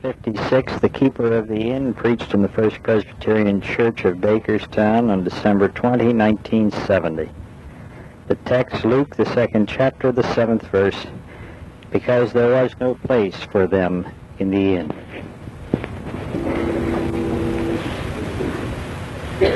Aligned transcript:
56, 0.00 0.80
the 0.80 0.88
keeper 0.88 1.36
of 1.36 1.48
the 1.48 1.70
inn 1.70 1.92
preached 1.94 2.34
in 2.34 2.42
the 2.42 2.48
First 2.48 2.82
Presbyterian 2.82 3.60
Church 3.60 4.04
of 4.04 4.16
Bakerstown 4.16 5.10
on 5.10 5.22
December 5.22 5.68
20, 5.68 6.06
1970. 6.14 7.30
The 8.28 8.34
text, 8.46 8.84
Luke, 8.84 9.16
the 9.16 9.26
second 9.26 9.68
chapter, 9.68 10.10
the 10.10 10.22
seventh 10.34 10.66
verse, 10.68 11.06
because 11.90 12.32
there 12.32 12.62
was 12.62 12.74
no 12.80 12.94
place 12.94 13.36
for 13.36 13.66
them 13.66 14.06
in 14.38 14.50
the 14.50 14.76
inn. 14.76 14.92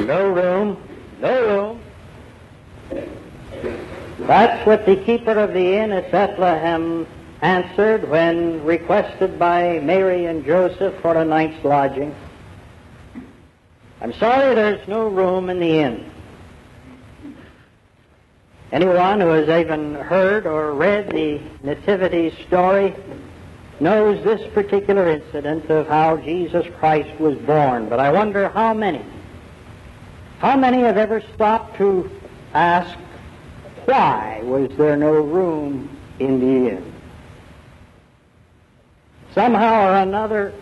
No 0.07 0.29
room, 0.29 0.77
no 1.21 1.81
room. 2.91 3.07
That's 4.21 4.67
what 4.67 4.87
the 4.87 4.97
keeper 4.97 5.33
of 5.33 5.53
the 5.53 5.77
inn 5.77 5.93
at 5.93 6.11
Bethlehem 6.11 7.07
answered 7.43 8.09
when 8.09 8.65
requested 8.65 9.39
by 9.39 9.79
Mary 9.81 10.27
and 10.27 10.45
Joseph 10.45 10.95
for 11.01 11.17
a 11.17 11.25
night's 11.25 11.63
lodging. 11.65 12.15
I'm 14.01 14.13
sorry 14.15 14.55
there's 14.55 14.87
no 14.89 15.09
room 15.09 15.51
in 15.51 15.61
the 15.61 15.79
inn. 15.79 16.11
Anyone 18.73 19.21
who 19.21 19.29
has 19.29 19.49
even 19.49 19.95
heard 19.95 20.47
or 20.47 20.73
read 20.75 21.11
the 21.11 21.41
Nativity 21.63 22.31
story 22.47 22.95
knows 23.79 24.23
this 24.25 24.43
particular 24.53 25.09
incident 25.09 25.71
of 25.71 25.87
how 25.87 26.17
Jesus 26.17 26.67
Christ 26.79 27.21
was 27.21 27.39
born. 27.39 27.89
But 27.89 28.01
I 28.01 28.11
wonder 28.11 28.49
how 28.49 28.75
many, 28.75 29.05
how 30.39 30.57
many 30.57 30.81
have 30.81 30.97
ever 30.97 31.23
stopped 31.35 31.77
to 31.79 32.11
ask, 32.55 32.99
why 33.85 34.41
was 34.43 34.71
there 34.77 34.97
no 34.97 35.13
room 35.13 35.97
in 36.19 36.41
the 36.41 36.71
inn? 36.71 36.96
Somehow 39.37 39.91
or 39.91 39.97
another, 39.97 40.55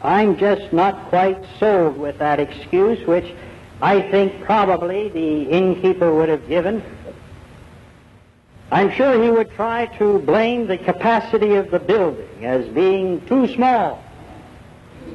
I'm 0.00 0.38
just 0.38 0.72
not 0.72 1.08
quite 1.08 1.44
sold 1.58 1.98
with 1.98 2.18
that 2.18 2.38
excuse, 2.38 3.04
which 3.04 3.34
I 3.82 4.00
think 4.00 4.44
probably 4.44 5.08
the 5.08 5.42
innkeeper 5.42 6.14
would 6.14 6.28
have 6.28 6.48
given. 6.48 6.84
I'm 8.70 8.92
sure 8.92 9.20
he 9.20 9.28
would 9.28 9.50
try 9.50 9.86
to 9.98 10.20
blame 10.20 10.68
the 10.68 10.78
capacity 10.78 11.56
of 11.56 11.72
the 11.72 11.80
building 11.80 12.44
as 12.44 12.68
being 12.68 13.26
too 13.26 13.52
small 13.52 14.00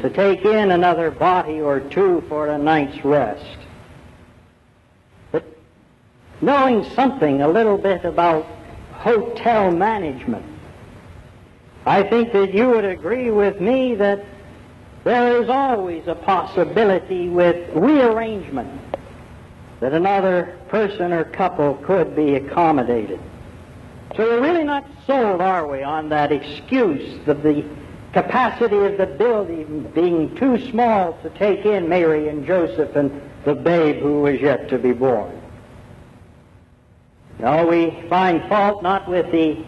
to 0.01 0.09
take 0.09 0.43
in 0.43 0.71
another 0.71 1.11
body 1.11 1.61
or 1.61 1.79
two 1.79 2.25
for 2.27 2.49
a 2.49 2.57
night's 2.57 3.05
rest. 3.05 3.57
But 5.31 5.45
knowing 6.41 6.83
something 6.89 7.41
a 7.41 7.47
little 7.47 7.77
bit 7.77 8.03
about 8.03 8.45
hotel 8.91 9.71
management, 9.71 10.50
I 11.85 12.03
think 12.03 12.31
that 12.33 12.53
you 12.53 12.69
would 12.69 12.85
agree 12.85 13.31
with 13.31 13.59
me 13.59 13.95
that 13.95 14.23
there 15.03 15.41
is 15.41 15.49
always 15.49 16.07
a 16.07 16.15
possibility 16.15 17.27
with 17.27 17.69
rearrangement 17.75 18.69
that 19.79 19.93
another 19.93 20.59
person 20.67 21.11
or 21.11 21.23
couple 21.23 21.73
could 21.83 22.15
be 22.15 22.35
accommodated. 22.35 23.19
So 24.15 24.23
we're 24.23 24.41
really 24.41 24.63
not 24.63 24.85
sold, 25.07 25.41
are 25.41 25.65
we, 25.65 25.81
on 25.81 26.09
that 26.09 26.31
excuse 26.31 27.27
of 27.27 27.41
the 27.41 27.65
capacity 28.13 28.77
of 28.77 28.97
the 28.97 29.07
building 29.07 29.89
being 29.95 30.35
too 30.35 30.59
small 30.69 31.13
to 31.23 31.29
take 31.31 31.65
in 31.65 31.89
Mary 31.89 32.27
and 32.27 32.45
Joseph 32.45 32.95
and 32.95 33.21
the 33.45 33.55
babe 33.55 34.01
who 34.01 34.21
was 34.21 34.39
yet 34.39 34.69
to 34.69 34.77
be 34.77 34.91
born. 34.91 35.41
No, 37.39 37.65
we 37.65 38.07
find 38.07 38.47
fault 38.49 38.83
not 38.83 39.07
with 39.07 39.31
the 39.31 39.63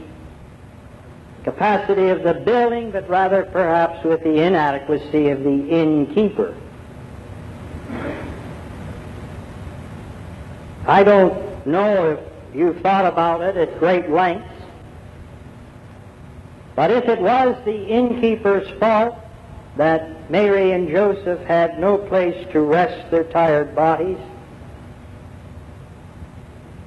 capacity 1.44 2.10
of 2.10 2.24
the 2.24 2.34
building, 2.34 2.92
but 2.92 3.10
rather 3.10 3.44
perhaps 3.44 4.04
with 4.04 4.24
the 4.24 4.42
inadequacy 4.42 5.30
of 5.30 5.44
the 5.44 5.70
innkeeper. 5.70 6.56
I 10.86 11.04
don't 11.04 11.66
know 11.66 12.12
if 12.12 12.20
you've 12.56 12.82
thought 12.82 13.06
about 13.06 13.42
it 13.42 13.56
at 13.58 13.80
great 13.80 14.10
lengths, 14.10 14.50
but 16.76 16.92
if 16.92 17.06
it 17.06 17.22
was 17.22 17.56
the 17.66 17.86
innkeeper's 17.88 18.68
fault 18.80 19.18
that 19.78 20.30
Mary 20.30 20.72
and 20.72 20.90
Joseph 20.90 21.40
had 21.42 21.80
no 21.80 21.98
place 21.98 22.48
to 22.52 22.62
rest 22.62 23.10
their 23.12 23.24
tired 23.24 23.76
bodies, 23.76 24.18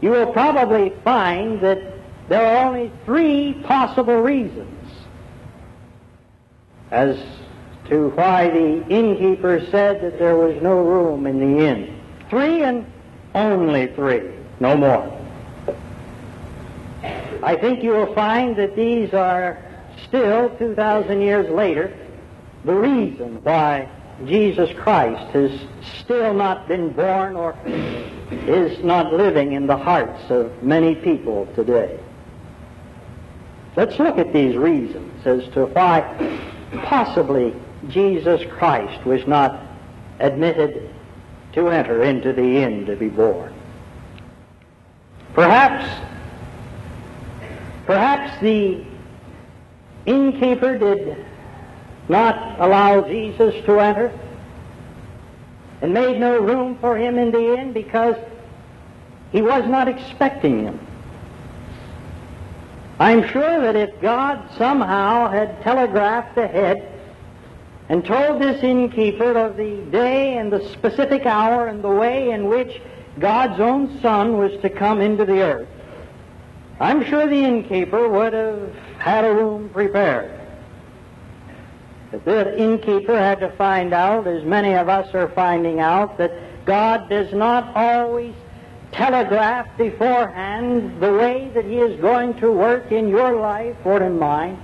you 0.01 0.11
will 0.11 0.33
probably 0.33 0.93
find 1.03 1.61
that 1.61 1.96
there 2.29 2.45
are 2.45 2.67
only 2.67 2.93
three 3.05 3.55
possible 3.65 4.21
reasons 4.21 4.73
as 6.91 7.19
to 7.89 8.11
why 8.11 8.49
the 8.49 8.87
innkeeper 8.89 9.65
said 9.71 10.01
that 10.03 10.19
there 10.19 10.37
was 10.37 10.61
no 10.63 10.83
room 10.83 11.27
in 11.27 11.39
the 11.39 11.65
inn. 11.65 12.01
Three 12.29 12.63
and 12.63 12.85
only 13.35 13.89
three, 13.89 14.23
no 14.61 14.77
more. 14.77 15.13
I 17.43 17.57
think 17.57 17.83
you 17.83 17.91
will 17.91 18.13
find 18.15 18.57
that 18.57 18.75
these 18.75 19.13
are 19.15 19.63
still, 20.09 20.51
2,000 20.59 21.21
years 21.21 21.49
later, 21.51 21.97
the 22.65 22.75
reason 22.75 23.41
why 23.45 23.89
Jesus 24.25 24.71
Christ 24.79 25.31
has 25.33 25.53
still 26.01 26.35
not 26.35 26.67
been 26.67 26.91
born 26.91 27.37
or 27.37 27.55
is 28.31 28.83
not 28.83 29.13
living 29.13 29.53
in 29.53 29.67
the 29.67 29.77
hearts 29.77 30.31
of 30.31 30.63
many 30.63 30.95
people 30.95 31.47
today. 31.55 32.01
Let's 33.77 33.99
look 33.99 34.17
at 34.17 34.33
these 34.33 34.57
reasons 34.57 35.27
as 35.27 35.47
to 35.53 35.67
why 35.67 36.41
possibly 36.85 37.55
Jesus 37.89 38.41
Christ 38.53 39.05
was 39.05 39.27
not 39.27 39.61
admitted 40.19 40.91
to 41.53 41.69
enter 41.69 42.03
into 42.03 42.33
the 42.33 42.63
inn 42.63 42.87
to 42.87 42.97
be 42.97 43.09
born. 43.09 43.53
Perhaps, 45.35 45.87
perhaps 47.85 48.41
the 48.41 48.83
innkeeper 50.07 50.79
did 50.79 51.27
not 52.09 52.59
allow 52.59 53.03
Jesus 53.03 53.63
to 53.67 53.79
enter 53.79 54.19
and 55.83 55.93
made 55.93 56.19
no 56.19 56.41
room 56.41 56.79
for 56.79 56.97
him 56.97 57.19
in 57.19 57.31
the 57.31 57.59
inn 57.59 57.75
because 57.75 58.17
he 59.33 59.43
was 59.43 59.67
not 59.67 59.87
expecting 59.87 60.65
him. 60.65 60.86
I'm 62.99 63.29
sure 63.29 63.61
that 63.61 63.77
if 63.77 64.01
God 64.01 64.49
somehow 64.57 65.29
had 65.29 65.63
telegraphed 65.63 66.39
ahead 66.39 66.93
and 67.89 68.05
told 68.05 68.41
this 68.41 68.63
innkeeper 68.63 69.37
of 69.37 69.57
the 69.57 69.77
day 69.91 70.39
and 70.39 70.51
the 70.51 70.67
specific 70.71 71.27
hour 71.27 71.67
and 71.67 71.85
the 71.85 71.91
way 71.91 72.31
in 72.31 72.49
which 72.49 72.81
God's 73.19 73.61
own 73.61 74.01
Son 74.01 74.39
was 74.39 74.53
to 74.63 74.71
come 74.71 75.01
into 75.01 75.27
the 75.27 75.43
earth, 75.43 75.69
I'm 76.81 77.05
sure 77.05 77.27
the 77.27 77.45
innkeeper 77.45 78.09
would 78.09 78.33
have 78.33 78.75
had 78.99 79.25
a 79.25 79.35
room 79.35 79.69
prepared. 79.69 80.41
But 82.11 82.25
the 82.25 82.59
innkeeper 82.59 83.17
had 83.17 83.41
to 83.41 83.51
find 83.53 83.93
out, 83.93 84.27
as 84.27 84.45
many 84.45 84.75
of 84.75 84.89
us 84.89 85.15
are 85.15 85.29
finding 85.29 85.81
out, 85.81 86.17
that 86.19 86.33
God 86.65 87.09
does 87.09 87.33
not 87.33 87.77
always 87.77 88.35
telegraph 88.93 89.67
beforehand 89.77 91.01
the 91.01 91.13
way 91.13 91.51
that 91.55 91.65
He 91.65 91.79
is 91.79 92.01
going 92.01 92.35
to 92.41 92.51
work 92.51 92.93
in 92.93 93.09
your 93.09 93.37
life 93.41 93.77
or 93.85 94.03
in 94.03 94.19
mine. 94.19 94.61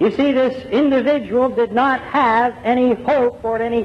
You 0.00 0.12
see, 0.12 0.30
this 0.30 0.64
individual 0.66 1.48
did 1.48 1.72
not 1.72 2.00
have 2.00 2.56
any 2.62 2.94
hope 2.94 3.44
or 3.44 3.60
any 3.60 3.84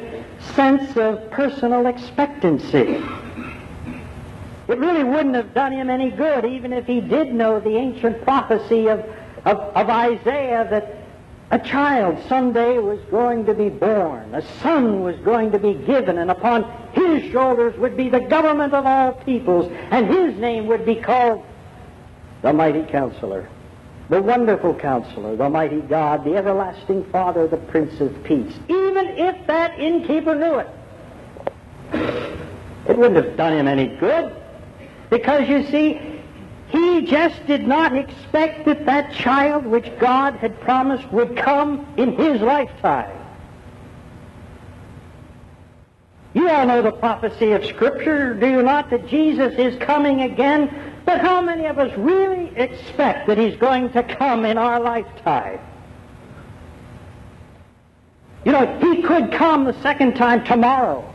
sense 0.56 0.96
of 0.96 1.32
personal 1.32 1.88
expectancy. 1.88 3.02
It 4.68 4.80
really 4.80 5.04
wouldn't 5.04 5.36
have 5.36 5.54
done 5.54 5.74
him 5.74 5.90
any 5.90 6.12
good, 6.12 6.46
even 6.46 6.72
if 6.72 6.86
he 6.86 7.02
did 7.02 7.34
know 7.34 7.60
the 7.60 7.76
ancient 7.76 8.22
prophecy 8.22 8.88
of, 8.88 9.00
of, 9.46 9.58
of 9.58 9.90
Isaiah 9.90 10.68
that 10.70 11.03
a 11.52 11.60
child 11.60 12.18
someday 12.28 12.80
was 12.80 13.00
going 13.12 13.46
to 13.46 13.54
be 13.54 13.70
born. 13.70 14.34
A 14.34 14.42
son 14.60 15.02
was 15.02 15.16
going 15.20 15.52
to 15.52 15.60
be 15.60 15.74
given, 15.74 16.18
and 16.18 16.32
upon 16.32 16.64
his 16.94 17.32
shoulders 17.32 17.78
would 17.78 17.96
be 17.96 18.10
the 18.10 18.22
government 18.22 18.74
of 18.74 18.86
all 18.86 19.14
peoples, 19.14 19.72
and 19.92 20.08
his 20.08 20.36
name 20.40 20.68
would 20.68 20.86
be 20.86 20.96
called 20.96 21.44
the 22.42 22.52
Mighty 22.52 22.84
Counselor, 22.84 23.48
the 24.10 24.22
Wonderful 24.22 24.74
Counselor, 24.76 25.36
the 25.36 25.50
Mighty 25.50 25.82
God, 25.82 26.24
the 26.24 26.36
Everlasting 26.36 27.04
Father, 27.06 27.48
the 27.48 27.58
Prince 27.58 28.00
of 28.02 28.24
Peace. 28.24 28.58
Even 28.68 29.08
if 29.08 29.48
that 29.48 29.80
innkeeper 29.80 30.36
knew 30.36 30.56
it, 30.60 30.70
it 32.88 32.98
wouldn't 32.98 33.24
have 33.24 33.38
done 33.38 33.54
him 33.54 33.68
any 33.68 33.96
good. 33.98 34.36
Because 35.10 35.48
you 35.48 35.64
see, 35.68 36.13
he 36.74 37.04
just 37.04 37.46
did 37.46 37.68
not 37.68 37.96
expect 37.96 38.66
that 38.66 38.86
that 38.88 39.14
child 39.14 39.64
which 39.64 39.88
God 40.00 40.34
had 40.38 40.60
promised 40.60 41.10
would 41.12 41.38
come 41.38 41.86
in 41.98 42.18
his 42.18 42.42
lifetime. 42.42 43.16
You 46.34 46.50
all 46.50 46.66
know 46.66 46.82
the 46.82 46.92
prophecy 46.92 47.52
of 47.52 47.64
Scripture, 47.64 48.34
do 48.34 48.48
you 48.48 48.64
not, 48.64 48.90
that 48.90 49.08
Jesus 49.08 49.54
is 49.60 49.80
coming 49.80 50.22
again 50.22 50.94
But 51.06 51.20
how 51.20 51.42
many 51.42 51.66
of 51.66 51.80
us 51.80 51.96
really 51.98 52.52
expect 52.56 53.28
that 53.28 53.38
he's 53.38 53.56
going 53.58 53.92
to 53.92 54.04
come 54.04 54.46
in 54.46 54.58
our 54.58 54.80
lifetime? 54.80 55.60
You 58.46 58.52
know, 58.54 58.80
he 58.80 59.02
could 59.04 59.32
come 59.32 59.66
the 59.66 59.80
second 59.82 60.16
time 60.16 60.44
tomorrow. 60.44 61.13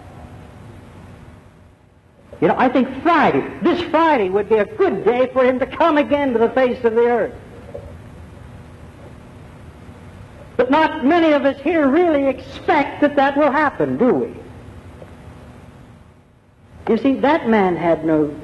You 2.41 2.49
know, 2.49 2.55
I 2.57 2.69
think 2.69 3.03
Friday, 3.03 3.45
this 3.63 3.81
Friday 3.91 4.29
would 4.29 4.49
be 4.49 4.57
a 4.57 4.65
good 4.65 5.05
day 5.05 5.29
for 5.33 5.45
him 5.45 5.59
to 5.59 5.67
come 5.67 5.99
again 5.99 6.33
to 6.35 6.39
the 6.39 6.51
face 6.51 6.83
of 6.85 6.95
the 6.95 7.07
earth. 7.07 7.35
But 10.57 10.71
not 10.71 11.05
many 11.05 11.33
of 11.33 11.45
us 11.45 11.61
here 11.61 11.89
really 11.89 12.27
expect 12.27 13.01
that 13.01 13.17
that 13.17 13.37
will 13.37 13.51
happen, 13.51 13.97
do 13.97 14.13
we? 14.13 14.35
You 16.89 16.99
see, 16.99 17.15
that 17.15 17.49
man 17.49 17.77
had 17.77 18.05
no 18.05 18.35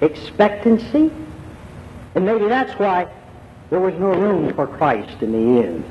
expectancy. 0.00 1.10
And 2.14 2.24
maybe 2.24 2.46
that's 2.46 2.78
why 2.78 3.08
there 3.70 3.80
was 3.80 3.94
no 3.94 4.12
room 4.12 4.54
for 4.54 4.66
Christ 4.66 5.22
in 5.22 5.32
the 5.32 5.62
inn. 5.62 5.84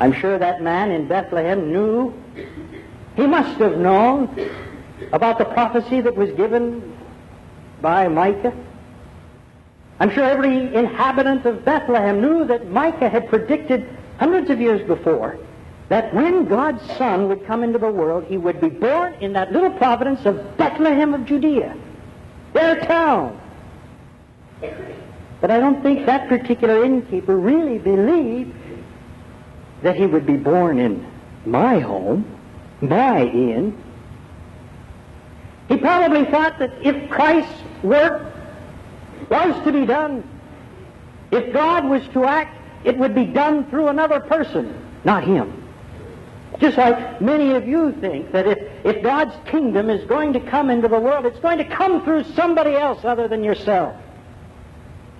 I'm 0.00 0.12
sure 0.12 0.38
that 0.38 0.62
man 0.62 0.90
in 0.90 1.08
Bethlehem 1.08 1.72
knew, 1.72 2.14
he 3.18 3.26
must 3.26 3.58
have 3.58 3.76
known 3.76 4.48
about 5.12 5.38
the 5.38 5.44
prophecy 5.44 6.00
that 6.00 6.14
was 6.14 6.30
given 6.34 6.96
by 7.82 8.06
Micah. 8.06 8.52
I'm 9.98 10.10
sure 10.10 10.22
every 10.22 10.72
inhabitant 10.72 11.44
of 11.44 11.64
Bethlehem 11.64 12.20
knew 12.20 12.44
that 12.44 12.70
Micah 12.70 13.08
had 13.08 13.28
predicted 13.28 13.84
hundreds 14.18 14.50
of 14.50 14.60
years 14.60 14.86
before 14.86 15.36
that 15.88 16.14
when 16.14 16.44
God's 16.44 16.84
Son 16.96 17.26
would 17.28 17.44
come 17.44 17.64
into 17.64 17.80
the 17.80 17.90
world, 17.90 18.24
he 18.28 18.36
would 18.36 18.60
be 18.60 18.68
born 18.68 19.14
in 19.14 19.32
that 19.32 19.50
little 19.50 19.70
province 19.70 20.24
of 20.24 20.56
Bethlehem 20.56 21.12
of 21.12 21.24
Judea, 21.24 21.76
their 22.52 22.78
town. 22.84 23.40
But 25.40 25.50
I 25.50 25.58
don't 25.58 25.82
think 25.82 26.06
that 26.06 26.28
particular 26.28 26.84
innkeeper 26.84 27.36
really 27.36 27.78
believed 27.78 28.54
that 29.82 29.96
he 29.96 30.06
would 30.06 30.26
be 30.26 30.36
born 30.36 30.78
in 30.78 31.04
my 31.44 31.80
home, 31.80 32.37
my 32.80 33.22
inn. 33.22 33.76
He 35.68 35.76
probably 35.76 36.24
thought 36.24 36.58
that 36.58 36.72
if 36.82 37.10
Christ's 37.10 37.62
work 37.82 38.32
was 39.28 39.64
to 39.64 39.72
be 39.72 39.84
done, 39.84 40.28
if 41.30 41.52
God 41.52 41.84
was 41.84 42.06
to 42.08 42.24
act, 42.24 42.56
it 42.84 42.96
would 42.96 43.14
be 43.14 43.26
done 43.26 43.68
through 43.68 43.88
another 43.88 44.20
person, 44.20 44.82
not 45.04 45.24
him. 45.24 45.64
Just 46.58 46.78
like 46.78 47.20
many 47.20 47.52
of 47.52 47.68
you 47.68 47.92
think 48.00 48.32
that 48.32 48.46
if, 48.46 48.58
if 48.84 49.02
God's 49.02 49.34
kingdom 49.50 49.90
is 49.90 50.04
going 50.08 50.32
to 50.32 50.40
come 50.40 50.70
into 50.70 50.88
the 50.88 50.98
world, 50.98 51.26
it's 51.26 51.38
going 51.40 51.58
to 51.58 51.64
come 51.64 52.04
through 52.04 52.24
somebody 52.24 52.74
else 52.74 53.04
other 53.04 53.28
than 53.28 53.44
yourself. 53.44 53.94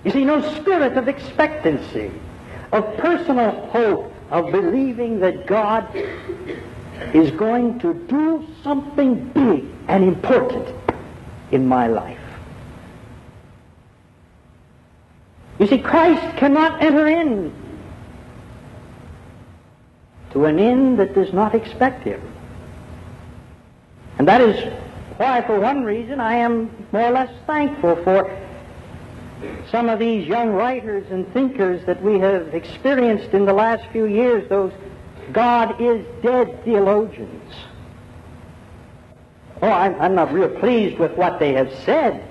You 0.03 0.11
see, 0.11 0.25
no 0.25 0.41
spirit 0.55 0.97
of 0.97 1.07
expectancy, 1.07 2.11
of 2.71 2.97
personal 2.97 3.67
hope, 3.67 4.13
of 4.31 4.51
believing 4.51 5.19
that 5.19 5.45
God 5.45 5.87
is 7.13 7.31
going 7.31 7.79
to 7.79 7.93
do 7.93 8.45
something 8.63 9.29
big 9.29 9.65
and 9.87 10.03
important 10.03 10.67
in 11.51 11.67
my 11.67 11.87
life. 11.87 12.19
You 15.59 15.67
see, 15.67 15.79
Christ 15.79 16.37
cannot 16.37 16.81
enter 16.81 17.07
in 17.07 17.53
to 20.31 20.45
an 20.45 20.59
end 20.59 20.99
that 20.99 21.13
does 21.13 21.33
not 21.33 21.53
expect 21.55 22.03
him. 22.03 22.21
And 24.17 24.27
that 24.27 24.41
is 24.41 24.71
why, 25.17 25.41
for 25.41 25.59
one 25.59 25.83
reason, 25.83 26.19
I 26.19 26.35
am 26.35 26.69
more 26.91 27.03
or 27.03 27.11
less 27.11 27.33
thankful 27.45 27.95
for 28.03 28.37
some 29.69 29.89
of 29.89 29.99
these 29.99 30.27
young 30.27 30.49
writers 30.49 31.05
and 31.11 31.31
thinkers 31.33 31.85
that 31.85 32.01
we 32.01 32.19
have 32.19 32.53
experienced 32.53 33.33
in 33.33 33.45
the 33.45 33.53
last 33.53 33.83
few 33.91 34.05
years, 34.05 34.47
those 34.49 34.71
God 35.33 35.79
is 35.81 36.05
dead 36.21 36.63
theologians. 36.63 37.53
Oh, 39.61 39.69
I'm, 39.69 39.99
I'm 39.99 40.15
not 40.15 40.33
real 40.33 40.49
pleased 40.59 40.97
with 40.99 41.11
what 41.13 41.39
they 41.39 41.53
have 41.53 41.73
said. 41.85 42.25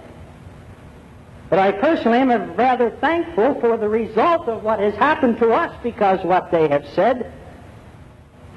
But 1.51 1.59
I 1.59 1.73
personally 1.73 2.19
am 2.19 2.55
rather 2.55 2.91
thankful 2.91 3.61
for 3.61 3.77
the 3.77 3.89
result 3.89 4.49
of 4.49 4.63
what 4.63 4.81
has 4.81 4.95
happened 4.95 5.39
to 5.39 5.51
us 5.51 5.75
because 5.83 6.25
what 6.25 6.51
they 6.51 6.69
have 6.69 6.87
said 6.95 7.33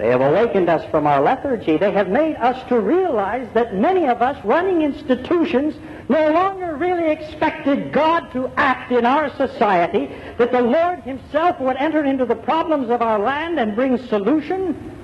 they 0.02 0.08
have 0.08 0.22
awakened 0.22 0.68
us 0.68 0.84
from 0.90 1.06
our 1.06 1.22
lethargy. 1.22 1.78
They 1.78 1.92
have 1.92 2.10
made 2.10 2.36
us 2.38 2.68
to 2.70 2.80
realize 2.80 3.48
that 3.54 3.76
many 3.76 4.08
of 4.08 4.22
us 4.22 4.44
running 4.44 4.82
institutions 4.82 5.76
no 6.12 6.30
longer 6.30 6.76
really 6.76 7.10
expected 7.10 7.94
God 7.94 8.32
to 8.34 8.52
act 8.58 8.92
in 8.92 9.06
our 9.06 9.30
society, 9.38 10.12
that 10.38 10.52
the 10.52 10.62
Lord 10.62 11.00
himself 11.00 11.60
would 11.62 11.78
enter 11.78 12.04
into 12.04 12.26
the 12.26 12.36
problems 12.36 12.90
of 12.90 13.02
our 13.02 13.18
land 13.18 13.60
and 13.60 13.76
bring 13.76 13.98
solution. 13.98 14.98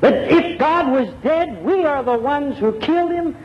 That 0.00 0.30
if 0.30 0.58
God 0.58 0.92
was 0.92 1.12
dead, 1.22 1.64
we 1.64 1.84
are 1.84 2.02
the 2.04 2.16
ones 2.16 2.58
who 2.58 2.78
killed 2.78 3.10
him 3.10 3.36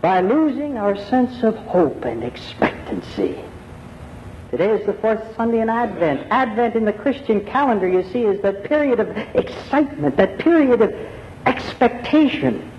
by 0.00 0.20
losing 0.20 0.78
our 0.78 0.96
sense 0.96 1.42
of 1.42 1.56
hope 1.56 2.04
and 2.04 2.24
expectancy. 2.24 3.38
Today 4.50 4.70
is 4.70 4.86
the 4.86 4.94
fourth 4.94 5.20
Sunday 5.36 5.60
in 5.60 5.68
Advent. 5.68 6.28
Advent 6.30 6.74
in 6.74 6.84
the 6.84 6.92
Christian 6.92 7.44
calendar, 7.44 7.88
you 7.88 8.02
see, 8.12 8.22
is 8.22 8.40
that 8.42 8.64
period 8.64 9.00
of 9.00 9.08
excitement, 9.34 10.16
that 10.16 10.38
period 10.38 10.80
of 10.80 10.94
expectation. 11.44 12.70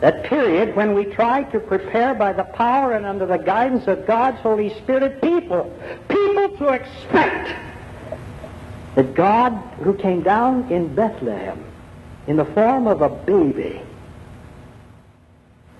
That 0.00 0.24
period 0.24 0.74
when 0.74 0.94
we 0.94 1.04
try 1.04 1.42
to 1.44 1.60
prepare 1.60 2.14
by 2.14 2.32
the 2.32 2.44
power 2.44 2.92
and 2.92 3.04
under 3.04 3.26
the 3.26 3.36
guidance 3.36 3.86
of 3.86 4.06
God's 4.06 4.38
Holy 4.40 4.74
Spirit 4.78 5.20
people, 5.20 5.70
people 6.08 6.56
to 6.56 6.68
expect 6.68 7.54
that 8.94 9.14
God, 9.14 9.52
who 9.82 9.94
came 9.94 10.22
down 10.22 10.72
in 10.72 10.94
Bethlehem 10.94 11.62
in 12.26 12.36
the 12.36 12.46
form 12.46 12.86
of 12.86 13.02
a 13.02 13.10
baby, 13.10 13.82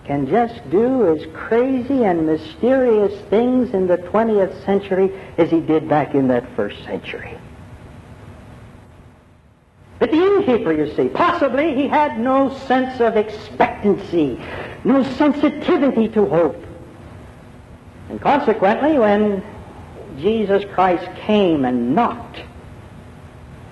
can 0.05 0.27
just 0.27 0.69
do 0.71 1.15
as 1.15 1.27
crazy 1.33 2.05
and 2.05 2.27
mysterious 2.27 3.19
things 3.31 3.73
in 3.73 3.87
the 3.87 3.97
20th 3.97 4.65
century 4.67 5.13
as 5.39 5.51
he 5.51 5.61
did 5.61 5.89
back 5.89 6.15
in 6.15 6.29
that 6.29 6.45
first 6.57 6.83
century. 6.85 7.40
But 10.01 10.11
the 10.11 10.17
innkeeper, 10.17 10.73
you 10.73 10.93
see, 10.97 11.09
possibly 11.11 11.75
he 11.75 11.87
had 11.87 12.19
no 12.19 12.57
sense 12.61 13.01
of 13.03 13.19
expectancy, 13.19 14.41
no 14.83 15.03
sensitivity 15.03 16.09
to 16.09 16.25
hope. 16.25 16.65
And 18.09 18.19
consequently, 18.19 18.99
when 18.99 19.45
Jesus 20.19 20.65
Christ 20.73 21.07
came 21.21 21.67
and 21.67 21.95
knocked 21.95 22.41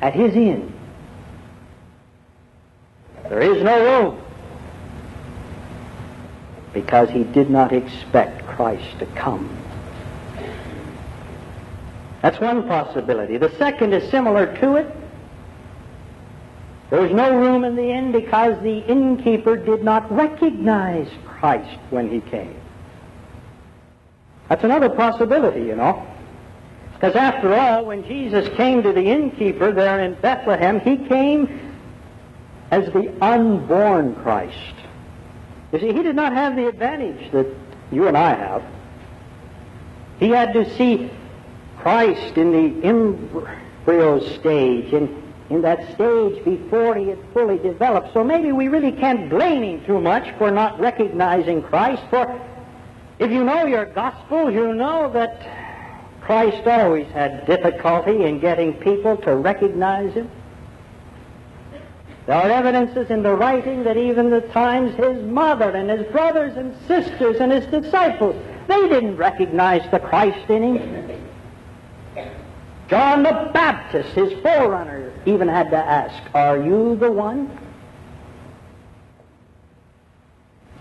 at 0.02 0.12
his 0.12 0.36
inn, 0.36 0.70
there 3.30 3.40
is 3.40 3.62
no 3.62 4.02
room 4.02 4.22
because 6.74 7.08
he 7.08 7.24
did 7.24 7.48
not 7.48 7.72
expect 7.72 8.46
Christ 8.46 8.98
to 8.98 9.06
come. 9.06 9.48
That's 12.20 12.38
one 12.38 12.68
possibility. 12.68 13.38
The 13.38 13.50
second 13.56 13.94
is 13.94 14.10
similar 14.10 14.54
to 14.58 14.76
it. 14.76 14.97
There 16.90 17.00
was 17.02 17.10
no 17.12 17.36
room 17.36 17.64
in 17.64 17.76
the 17.76 17.90
inn 17.90 18.12
because 18.12 18.60
the 18.62 18.78
innkeeper 18.78 19.56
did 19.56 19.84
not 19.84 20.10
recognize 20.10 21.08
Christ 21.26 21.78
when 21.90 22.10
he 22.10 22.20
came. 22.20 22.58
That's 24.48 24.64
another 24.64 24.88
possibility, 24.88 25.60
you 25.60 25.76
know. 25.76 26.06
Because 26.94 27.14
after 27.14 27.54
all, 27.54 27.84
when 27.84 28.04
Jesus 28.04 28.48
came 28.56 28.82
to 28.82 28.92
the 28.92 29.04
innkeeper 29.04 29.70
there 29.70 30.00
in 30.00 30.14
Bethlehem, 30.14 30.80
he 30.80 30.96
came 30.96 31.76
as 32.70 32.86
the 32.92 33.12
unborn 33.22 34.14
Christ. 34.16 34.74
You 35.72 35.80
see, 35.80 35.92
he 35.92 36.02
did 36.02 36.16
not 36.16 36.32
have 36.32 36.56
the 36.56 36.66
advantage 36.66 37.30
that 37.32 37.46
you 37.92 38.08
and 38.08 38.16
I 38.16 38.34
have. 38.34 38.64
He 40.18 40.30
had 40.30 40.54
to 40.54 40.76
see 40.76 41.10
Christ 41.78 42.36
in 42.36 42.50
the 42.50 42.86
embryo 42.86 44.20
stage, 44.38 44.92
in, 44.92 45.22
in 45.50 45.62
that 45.62 45.94
stage 45.94 46.44
before 46.44 46.94
he 46.94 47.08
had 47.08 47.18
fully 47.32 47.58
developed. 47.58 48.12
So 48.12 48.22
maybe 48.22 48.52
we 48.52 48.68
really 48.68 48.92
can't 48.92 49.30
blame 49.30 49.62
him 49.62 49.84
too 49.86 50.00
much 50.00 50.36
for 50.36 50.50
not 50.50 50.78
recognizing 50.78 51.62
Christ, 51.62 52.02
for 52.10 52.40
if 53.18 53.30
you 53.30 53.42
know 53.44 53.66
your 53.66 53.86
gospel, 53.86 54.50
you 54.50 54.74
know 54.74 55.10
that 55.12 55.40
Christ 56.20 56.66
always 56.66 57.08
had 57.08 57.46
difficulty 57.46 58.24
in 58.24 58.38
getting 58.38 58.74
people 58.74 59.16
to 59.18 59.34
recognize 59.34 60.12
him. 60.12 60.30
There 62.26 62.36
are 62.36 62.50
evidences 62.50 63.08
in 63.08 63.22
the 63.22 63.34
writing 63.34 63.84
that 63.84 63.96
even 63.96 64.28
the 64.28 64.42
times 64.42 64.94
his 64.96 65.24
mother 65.24 65.70
and 65.70 65.88
his 65.88 66.06
brothers 66.12 66.54
and 66.58 66.76
sisters 66.86 67.38
and 67.40 67.50
his 67.50 67.64
disciples, 67.66 68.36
they 68.66 68.86
didn't 68.88 69.16
recognize 69.16 69.90
the 69.90 69.98
Christ 69.98 70.50
in 70.50 70.76
him. 70.76 71.22
John 72.88 73.22
the 73.22 73.50
Baptist, 73.54 74.10
his 74.10 74.32
forerunner, 74.42 75.07
even 75.26 75.48
had 75.48 75.70
to 75.70 75.76
ask, 75.76 76.22
Are 76.34 76.56
you 76.62 76.96
the 76.96 77.10
one? 77.10 77.50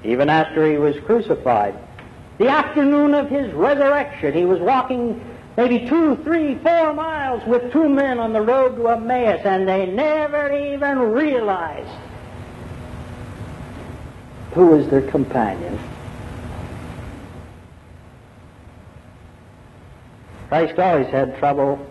even 0.03 0.29
after 0.29 0.69
he 0.69 0.77
was 0.77 0.95
crucified. 1.01 1.75
The 2.37 2.47
afternoon 2.47 3.13
of 3.13 3.29
his 3.29 3.51
resurrection, 3.53 4.33
he 4.33 4.45
was 4.45 4.59
walking 4.59 5.19
maybe 5.57 5.87
two, 5.87 6.15
three, 6.17 6.55
four 6.59 6.93
miles 6.93 7.43
with 7.45 7.71
two 7.73 7.89
men 7.89 8.19
on 8.19 8.31
the 8.31 8.41
road 8.41 8.75
to 8.77 8.87
Emmaus, 8.89 9.41
and 9.43 9.67
they 9.67 9.87
never 9.87 10.55
even 10.55 10.99
realized 10.99 11.89
who 14.53 14.67
was 14.67 14.87
their 14.89 15.01
companion. 15.01 15.77
Christ 20.47 20.79
always 20.79 21.07
had 21.07 21.37
trouble 21.37 21.85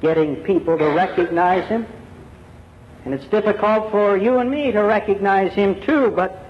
getting 0.00 0.36
people 0.36 0.78
to 0.78 0.86
recognize 0.90 1.68
him. 1.68 1.86
And 3.04 3.14
it's 3.14 3.26
difficult 3.26 3.90
for 3.90 4.16
you 4.16 4.38
and 4.38 4.50
me 4.50 4.72
to 4.72 4.82
recognize 4.82 5.52
him 5.52 5.80
too, 5.82 6.10
but 6.10 6.44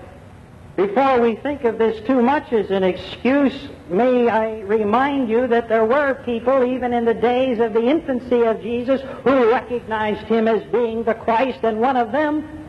before 0.76 1.20
we 1.20 1.34
think 1.34 1.64
of 1.64 1.76
this 1.76 2.04
too 2.06 2.22
much 2.22 2.52
as 2.52 2.70
an 2.70 2.84
excuse, 2.84 3.68
may 3.90 4.28
I 4.28 4.60
remind 4.60 5.28
you 5.28 5.48
that 5.48 5.68
there 5.68 5.84
were 5.84 6.14
people, 6.24 6.64
even 6.64 6.92
in 6.92 7.04
the 7.04 7.14
days 7.14 7.58
of 7.58 7.72
the 7.72 7.82
infancy 7.82 8.42
of 8.42 8.62
Jesus, 8.62 9.00
who 9.24 9.50
recognized 9.50 10.24
him 10.26 10.46
as 10.46 10.62
being 10.70 11.02
the 11.02 11.14
Christ, 11.14 11.58
and 11.64 11.80
one 11.80 11.96
of 11.96 12.12
them 12.12 12.68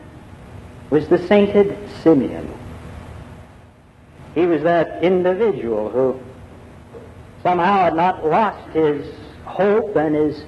was 0.90 1.06
the 1.08 1.18
sainted 1.28 1.78
Simeon. 2.02 2.52
He 4.34 4.44
was 4.46 4.62
that 4.62 5.04
individual 5.04 5.88
who 5.90 6.20
somehow 7.44 7.84
had 7.84 7.94
not 7.94 8.26
lost 8.26 8.70
his 8.70 9.06
hope 9.44 9.94
and 9.94 10.16
his 10.16 10.42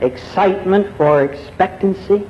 excitement 0.00 0.96
for 0.96 1.24
expectancy. 1.24 2.26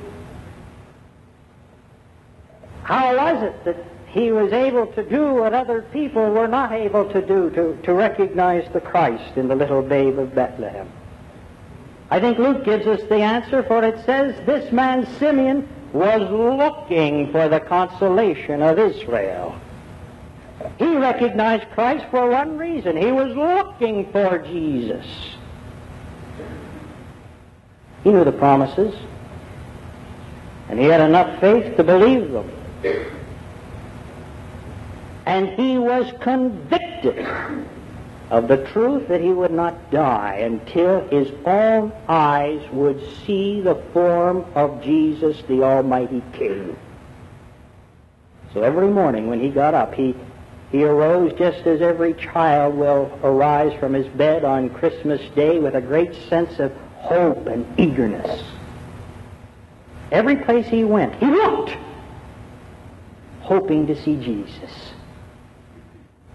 How 2.83 3.15
was 3.15 3.43
it 3.43 3.65
that 3.65 3.77
he 4.17 4.31
was 4.31 4.51
able 4.51 4.87
to 4.87 5.03
do 5.03 5.33
what 5.33 5.53
other 5.53 5.83
people 5.93 6.31
were 6.31 6.47
not 6.47 6.71
able 6.71 7.07
to 7.11 7.21
do, 7.21 7.49
to, 7.51 7.77
to 7.83 7.93
recognize 7.93 8.67
the 8.73 8.81
Christ 8.81 9.37
in 9.37 9.47
the 9.47 9.55
little 9.55 9.81
babe 9.81 10.17
of 10.17 10.33
Bethlehem. 10.33 10.89
I 12.09 12.19
think 12.19 12.39
Luke 12.39 12.63
gives 12.63 12.87
us 12.87 13.01
the 13.09 13.17
answer, 13.21 13.63
for 13.63 13.83
it 13.83 14.03
says 14.05 14.33
this 14.45 14.71
man 14.71 15.05
Simeon 15.19 15.67
was 15.93 16.21
looking 16.31 17.31
for 17.31 17.49
the 17.49 17.59
consolation 17.59 18.61
of 18.61 18.79
Israel. 18.79 19.59
He 20.79 20.95
recognized 20.95 21.69
Christ 21.71 22.05
for 22.09 22.29
one 22.29 22.57
reason. 22.57 22.97
He 22.97 23.11
was 23.11 23.35
looking 23.35 24.11
for 24.11 24.39
Jesus. 24.39 25.05
He 28.07 28.13
knew 28.13 28.23
the 28.23 28.31
promises, 28.31 28.95
and 30.69 30.79
he 30.79 30.85
had 30.85 31.01
enough 31.01 31.41
faith 31.41 31.75
to 31.75 31.83
believe 31.83 32.31
them 32.31 32.49
and 35.27 35.49
he 35.59 35.77
was 35.77 36.09
convicted 36.21 37.27
of 38.29 38.47
the 38.47 38.65
truth 38.67 39.09
that 39.09 39.19
he 39.19 39.33
would 39.33 39.51
not 39.51 39.91
die 39.91 40.35
until 40.35 41.05
his 41.09 41.29
own 41.45 41.91
eyes 42.07 42.61
would 42.71 43.03
see 43.25 43.59
the 43.59 43.75
form 43.91 44.45
of 44.55 44.81
Jesus, 44.81 45.41
the 45.49 45.63
Almighty 45.63 46.23
King. 46.31 46.77
So 48.53 48.61
every 48.63 48.87
morning 48.87 49.27
when 49.27 49.41
he 49.41 49.49
got 49.49 49.73
up, 49.73 49.93
he, 49.93 50.15
he 50.71 50.85
arose 50.85 51.33
just 51.33 51.67
as 51.67 51.81
every 51.81 52.13
child 52.13 52.75
will 52.75 53.11
arise 53.21 53.77
from 53.81 53.93
his 53.93 54.07
bed 54.07 54.45
on 54.45 54.69
Christmas 54.69 55.19
Day 55.35 55.59
with 55.59 55.75
a 55.75 55.81
great 55.81 56.15
sense 56.29 56.57
of 56.59 56.71
hope 56.99 57.47
and 57.47 57.65
eagerness. 57.79 58.43
Every 60.11 60.37
place 60.37 60.67
he 60.67 60.83
went, 60.83 61.15
he 61.15 61.25
looked, 61.25 61.75
hoping 63.41 63.87
to 63.87 63.95
see 64.01 64.15
Jesus. 64.15 64.93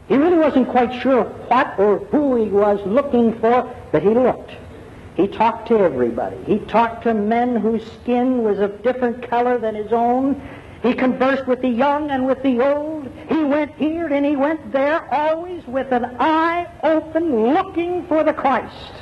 He 0.09 0.17
really 0.17 0.39
wasn't 0.39 0.69
quite 0.69 1.01
sure 1.01 1.25
what 1.25 1.79
or 1.79 1.99
who 1.99 2.37
he 2.37 2.51
was 2.51 2.81
looking 2.87 3.39
for, 3.41 3.75
but 3.93 4.03
he 4.03 4.11
looked. 4.11 4.53
He 5.15 5.29
talked 5.29 5.69
to 5.69 5.79
everybody. 5.79 6.37
He 6.45 6.59
talked 6.59 7.05
to 7.05 7.15
men 7.15 7.57
whose 7.57 7.85
skin 7.93 8.43
was 8.43 8.59
of 8.59 8.83
different 8.83 9.29
color 9.29 9.59
than 9.59 9.75
his 9.75 9.93
own. 9.93 10.41
He 10.83 10.95
conversed 10.95 11.47
with 11.47 11.61
the 11.63 11.69
young 11.69 12.11
and 12.11 12.27
with 12.27 12.43
the 12.43 12.61
old. 12.61 13.09
He 13.29 13.45
went 13.45 13.75
here 13.77 14.07
and 14.09 14.25
he 14.27 14.37
went 14.37 14.73
there, 14.73 15.13
always 15.15 15.67
with 15.67 15.93
an 15.93 16.17
eye 16.19 16.67
open, 16.83 17.55
looking 17.55 18.07
for 18.07 18.25
the 18.25 18.33
Christ. 18.33 18.93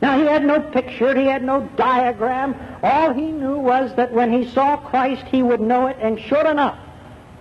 Now, 0.00 0.18
he 0.18 0.26
had 0.26 0.44
no 0.44 0.60
picture, 0.60 1.18
he 1.18 1.26
had 1.26 1.42
no 1.42 1.68
diagram. 1.76 2.54
All 2.82 3.12
he 3.12 3.32
knew 3.32 3.58
was 3.58 3.94
that 3.96 4.12
when 4.12 4.32
he 4.32 4.48
saw 4.52 4.76
Christ, 4.76 5.24
he 5.24 5.42
would 5.42 5.60
know 5.60 5.86
it, 5.88 5.96
and 6.00 6.20
sure 6.20 6.46
enough, 6.46 6.78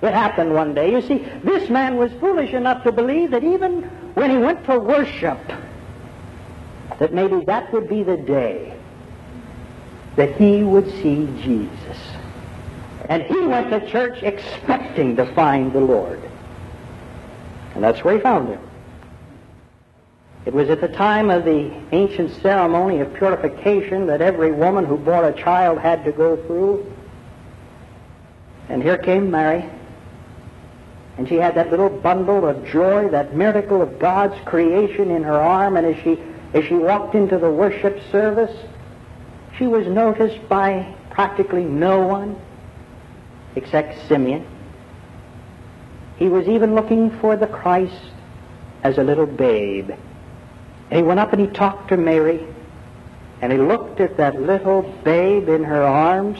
it 0.02 0.14
happened 0.14 0.54
one 0.54 0.74
day. 0.74 0.92
You 0.92 1.02
see, 1.02 1.18
this 1.44 1.70
man 1.70 1.98
was 1.98 2.12
foolish 2.14 2.54
enough 2.54 2.84
to 2.84 2.92
believe 2.92 3.32
that 3.32 3.44
even 3.44 3.84
when 4.16 4.32
he 4.32 4.38
went 4.38 4.66
to 4.66 4.80
worship, 4.80 5.40
that 7.00 7.14
maybe 7.14 7.46
that 7.46 7.72
would 7.74 7.88
be 7.88 8.04
the 8.04 8.18
day 8.18 8.74
that 10.16 10.36
he 10.36 10.64
would 10.64 10.90
see 11.02 11.28
Jesus. 11.44 11.98
And 13.08 13.24
he 13.24 13.40
went 13.42 13.70
to 13.70 13.88
church 13.90 14.24
expecting 14.24 15.16
to 15.16 15.26
find 15.34 15.72
the 15.72 15.80
Lord. 15.80 16.20
And 17.76 17.84
that's 17.84 18.04
where 18.04 18.16
he 18.16 18.20
found 18.20 18.50
him. 18.50 18.67
It 20.48 20.54
was 20.54 20.70
at 20.70 20.80
the 20.80 20.88
time 20.88 21.30
of 21.30 21.44
the 21.44 21.70
ancient 21.92 22.32
ceremony 22.42 23.02
of 23.02 23.14
purification 23.16 24.08
that 24.08 24.22
every 24.22 24.54
woman 24.54 24.86
who 24.86 24.96
bore 24.96 25.28
a 25.28 25.34
child 25.34 25.78
had 25.78 26.06
to 26.06 26.14
go 26.14 26.38
through. 26.38 26.90
And 28.70 28.82
here 28.82 28.98
came 28.98 29.30
Mary 29.30 29.70
and 31.18 31.28
she 31.28 31.36
had 31.36 31.56
that 31.56 31.70
little 31.70 31.90
bundle 31.90 32.48
of 32.48 32.66
joy, 32.66 33.10
that 33.10 33.36
miracle 33.36 33.82
of 33.82 34.00
God's 34.00 34.40
creation 34.46 35.12
in 35.12 35.22
her 35.22 35.38
arm. 35.38 35.76
And 35.76 35.86
as 35.86 36.02
she, 36.02 36.18
as 36.54 36.64
she 36.64 36.76
walked 36.76 37.14
into 37.14 37.38
the 37.38 37.52
worship 37.52 38.00
service, 38.10 38.56
she 39.58 39.68
was 39.68 39.86
noticed 39.86 40.48
by 40.48 40.96
practically 41.10 41.66
no 41.66 42.08
one 42.08 42.40
except 43.58 44.08
Simeon. 44.08 44.48
He 46.16 46.30
was 46.30 46.48
even 46.48 46.74
looking 46.74 47.12
for 47.20 47.36
the 47.36 47.48
Christ 47.48 48.12
as 48.84 48.98
a 48.98 49.04
little 49.04 49.26
babe. 49.26 49.92
And 50.90 50.98
he 50.98 51.04
went 51.04 51.20
up 51.20 51.34
and 51.34 51.42
he 51.42 51.48
talked 51.48 51.90
to 51.90 51.98
Mary, 51.98 52.46
and 53.42 53.52
he 53.52 53.58
looked 53.58 54.00
at 54.00 54.18
that 54.18 54.42
little 54.42 54.84
babe 55.04 55.50
in 55.50 55.64
her 55.64 55.84
arms, 55.84 56.40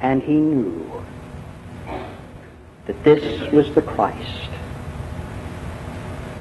and 0.00 0.22
he 0.22 0.34
knew 0.34 1.02
that 2.86 3.04
this 3.04 3.52
was 3.52 3.72
the 3.74 3.82
Christ. 3.82 4.50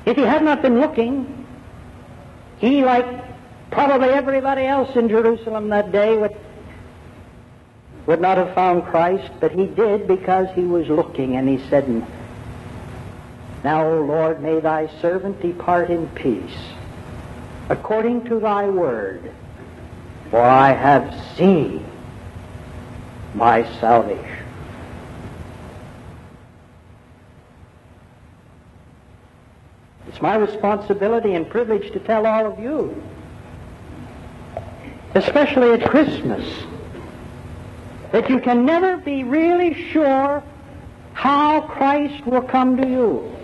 If 0.06 0.18
he 0.18 0.24
had 0.24 0.44
not 0.44 0.62
been 0.62 0.80
looking, 0.80 1.46
he, 2.58 2.84
like 2.84 3.06
probably 3.72 4.10
everybody 4.10 4.66
else 4.66 4.96
in 4.96 5.10
Jerusalem 5.10 5.70
that 5.70 5.92
day, 5.92 6.18
would, 6.18 6.36
would 8.06 8.22
not 8.22 8.38
have 8.38 8.54
found 8.54 8.86
Christ, 8.86 9.32
but 9.40 9.52
he 9.52 9.66
did 9.66 10.08
because 10.08 10.48
he 10.56 10.64
was 10.64 10.88
looking, 10.88 11.36
and 11.36 11.48
he 11.48 11.58
said, 11.70 11.88
Now, 13.64 13.88
O 13.88 14.02
Lord, 14.02 14.42
may 14.42 14.60
thy 14.60 14.88
servant 15.02 15.42
depart 15.42 15.90
in 15.90 16.08
peace, 16.10 16.58
according 17.72 18.26
to 18.26 18.38
thy 18.38 18.68
word, 18.70 19.32
for 20.30 20.42
I 20.42 20.74
have 20.74 21.16
seen 21.38 21.86
my 23.34 23.64
salvation. 23.80 24.46
It's 30.10 30.22
my 30.22 30.36
responsibility 30.36 31.34
and 31.36 31.50
privilege 31.50 31.94
to 31.94 32.00
tell 32.00 32.28
all 32.28 32.46
of 32.46 32.60
you, 32.60 33.02
especially 35.16 35.72
at 35.72 35.90
Christmas, 35.90 36.46
that 38.12 38.30
you 38.30 38.42
can 38.42 38.66
never 38.66 38.98
be 38.98 39.24
really 39.24 39.90
sure 39.92 40.44
how 41.14 41.62
Christ 41.62 42.26
will 42.26 42.42
come 42.42 42.76
to 42.76 42.86
you. 42.86 43.41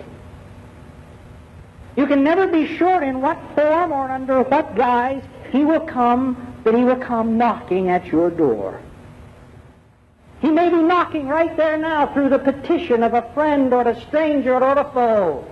You 1.98 2.06
can 2.06 2.22
never 2.22 2.46
be 2.46 2.76
sure 2.76 3.02
in 3.02 3.20
what 3.20 3.36
form 3.56 3.90
or 3.90 4.08
under 4.08 4.42
what 4.42 4.76
guise 4.76 5.24
he 5.50 5.64
will 5.64 5.80
come, 5.80 6.54
that 6.62 6.72
he 6.72 6.84
will 6.84 6.94
come 6.94 7.36
knocking 7.36 7.88
at 7.88 8.06
your 8.06 8.30
door. 8.30 8.80
He 10.40 10.48
may 10.48 10.68
be 10.68 10.80
knocking 10.80 11.26
right 11.26 11.56
there 11.56 11.76
now 11.76 12.06
through 12.14 12.28
the 12.28 12.38
petition 12.38 13.02
of 13.02 13.14
a 13.14 13.28
friend 13.34 13.74
or 13.74 13.82
a 13.88 14.00
stranger 14.02 14.54
or 14.54 14.78
a 14.78 14.88
foe. 14.94 15.44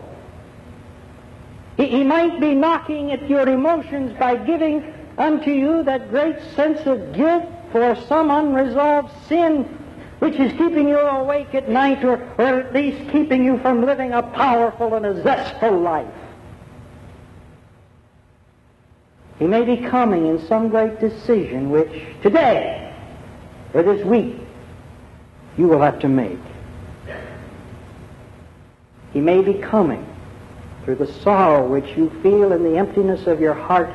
He, 1.79 1.89
he 1.89 2.05
might 2.05 2.39
be 2.39 2.55
knocking 2.55 3.11
at 3.11 3.29
your 3.29 3.49
emotions 3.49 4.17
by 4.17 4.37
giving 4.37 4.95
unto 5.19 5.51
you 5.51 5.83
that 5.83 6.11
great 6.11 6.41
sense 6.55 6.87
of 6.87 7.13
guilt 7.13 7.43
for 7.73 7.97
some 8.07 8.31
unresolved 8.31 9.11
sin 9.27 9.65
which 10.21 10.37
is 10.37 10.53
keeping 10.53 10.87
you 10.87 10.99
awake 10.99 11.57
at 11.57 11.69
night 11.69 12.05
or, 12.05 12.23
or 12.39 12.61
at 12.61 12.73
least 12.73 13.11
keeping 13.11 13.45
you 13.45 13.59
from 13.59 13.85
living 13.85 14.13
a 14.13 14.23
powerful 14.23 14.95
and 14.95 15.05
a 15.05 15.21
zestful 15.25 15.81
life. 15.81 16.07
He 19.39 19.47
may 19.47 19.65
be 19.65 19.77
coming 19.77 20.27
in 20.27 20.47
some 20.47 20.69
great 20.69 20.99
decision 20.99 21.71
which 21.71 22.07
today 22.23 22.95
or 23.75 23.83
this 23.83 24.05
week 24.05 24.39
you 25.59 25.69
will 25.69 25.81
have 25.81 26.01
to 26.01 26.09
make. 26.09 26.39
He 29.13 29.21
may 29.21 29.43
be 29.43 29.55
coming 29.55 30.07
through 30.85 30.97
the 30.97 31.13
sorrow 31.21 31.67
which 31.67 31.97
you 31.97 32.11
feel 32.23 32.53
in 32.53 32.63
the 32.63 32.79
emptiness 32.79 33.27
of 33.27 33.41
your 33.41 33.55
heart 33.55 33.91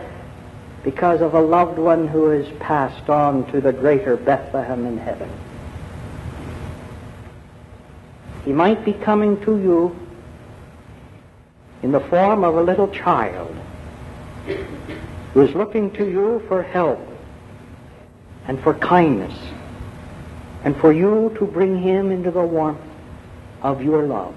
because 0.83 1.21
of 1.21 1.33
a 1.33 1.39
loved 1.39 1.77
one 1.77 2.07
who 2.07 2.29
has 2.29 2.48
passed 2.60 3.10
on 3.10 3.51
to 3.51 3.62
the 3.62 3.71
greater 3.71 4.17
Bethlehem 4.17 4.86
in 4.86 4.98
heaven. 4.98 5.29
He 8.45 8.51
might 8.51 8.83
be 8.83 8.93
coming 8.93 9.39
to 9.45 9.57
you 9.57 9.95
in 11.83 11.91
the 11.91 12.00
form 12.00 12.43
of 12.43 12.55
a 12.55 12.62
little 12.62 12.88
child 12.89 13.55
who 15.33 15.41
is 15.41 15.55
looking 15.55 15.91
to 15.91 16.05
you 16.05 16.43
for 16.47 16.61
help 16.61 17.00
and 18.47 18.61
for 18.61 18.73
kindness 18.73 19.38
and 20.63 20.75
for 20.77 20.91
you 20.91 21.35
to 21.39 21.45
bring 21.45 21.77
him 21.81 22.11
into 22.11 22.31
the 22.31 22.41
warmth 22.41 22.81
of 23.61 23.81
your 23.81 24.03
love. 24.03 24.35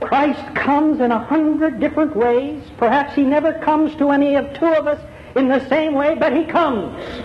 Christ 0.00 0.54
comes 0.54 1.00
in 1.00 1.12
a 1.12 1.24
hundred 1.24 1.80
different 1.80 2.14
ways. 2.16 2.62
Perhaps 2.78 3.14
he 3.14 3.22
never 3.22 3.58
comes 3.60 3.94
to 3.96 4.10
any 4.10 4.34
of 4.34 4.52
two 4.54 4.66
of 4.66 4.86
us 4.86 5.00
in 5.36 5.48
the 5.48 5.66
same 5.68 5.94
way, 5.94 6.14
but 6.14 6.36
he 6.36 6.44
comes. 6.44 7.22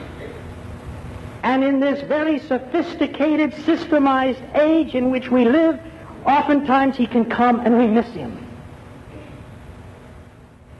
And 1.43 1.63
in 1.63 1.79
this 1.79 2.01
very 2.01 2.39
sophisticated, 2.39 3.51
systemized 3.51 4.57
age 4.57 4.95
in 4.95 5.11
which 5.11 5.29
we 5.29 5.45
live, 5.45 5.79
oftentimes 6.25 6.97
he 6.97 7.07
can 7.07 7.25
come 7.25 7.61
and 7.61 7.77
we 7.77 7.87
miss 7.87 8.07
him. 8.07 8.48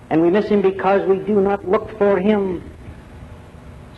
And 0.09 0.21
we 0.21 0.29
miss 0.29 0.47
him 0.47 0.61
because 0.61 1.07
we 1.07 1.19
do 1.19 1.41
not 1.41 1.67
look 1.67 1.97
for 1.97 2.19
him 2.19 2.63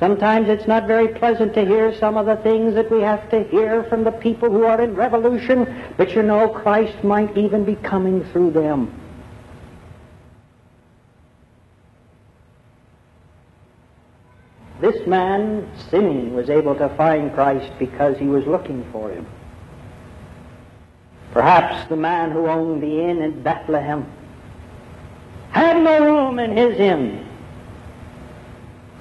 Sometimes 0.01 0.49
it's 0.49 0.65
not 0.65 0.87
very 0.87 1.09
pleasant 1.09 1.53
to 1.53 1.63
hear 1.63 1.95
some 1.95 2.17
of 2.17 2.25
the 2.25 2.37
things 2.37 2.73
that 2.73 2.89
we 2.89 3.01
have 3.01 3.29
to 3.29 3.43
hear 3.43 3.83
from 3.83 4.03
the 4.03 4.11
people 4.11 4.49
who 4.49 4.65
are 4.65 4.81
in 4.81 4.95
revolution, 4.95 5.93
but 5.95 6.15
you 6.15 6.23
know 6.23 6.49
Christ 6.49 7.03
might 7.03 7.37
even 7.37 7.63
be 7.63 7.75
coming 7.75 8.23
through 8.31 8.49
them. 8.49 8.99
This 14.79 15.05
man, 15.05 15.69
Simeon, 15.91 16.33
was 16.33 16.49
able 16.49 16.73
to 16.77 16.89
find 16.97 17.31
Christ 17.35 17.71
because 17.77 18.17
he 18.17 18.25
was 18.25 18.43
looking 18.47 18.83
for 18.91 19.11
him. 19.11 19.27
Perhaps 21.31 21.87
the 21.89 21.95
man 21.95 22.31
who 22.31 22.47
owned 22.47 22.81
the 22.81 23.07
inn 23.07 23.21
in 23.21 23.43
Bethlehem 23.43 24.11
had 25.51 25.83
no 25.83 26.03
room 26.03 26.39
in 26.39 26.55
his 26.55 26.79
inn 26.79 27.27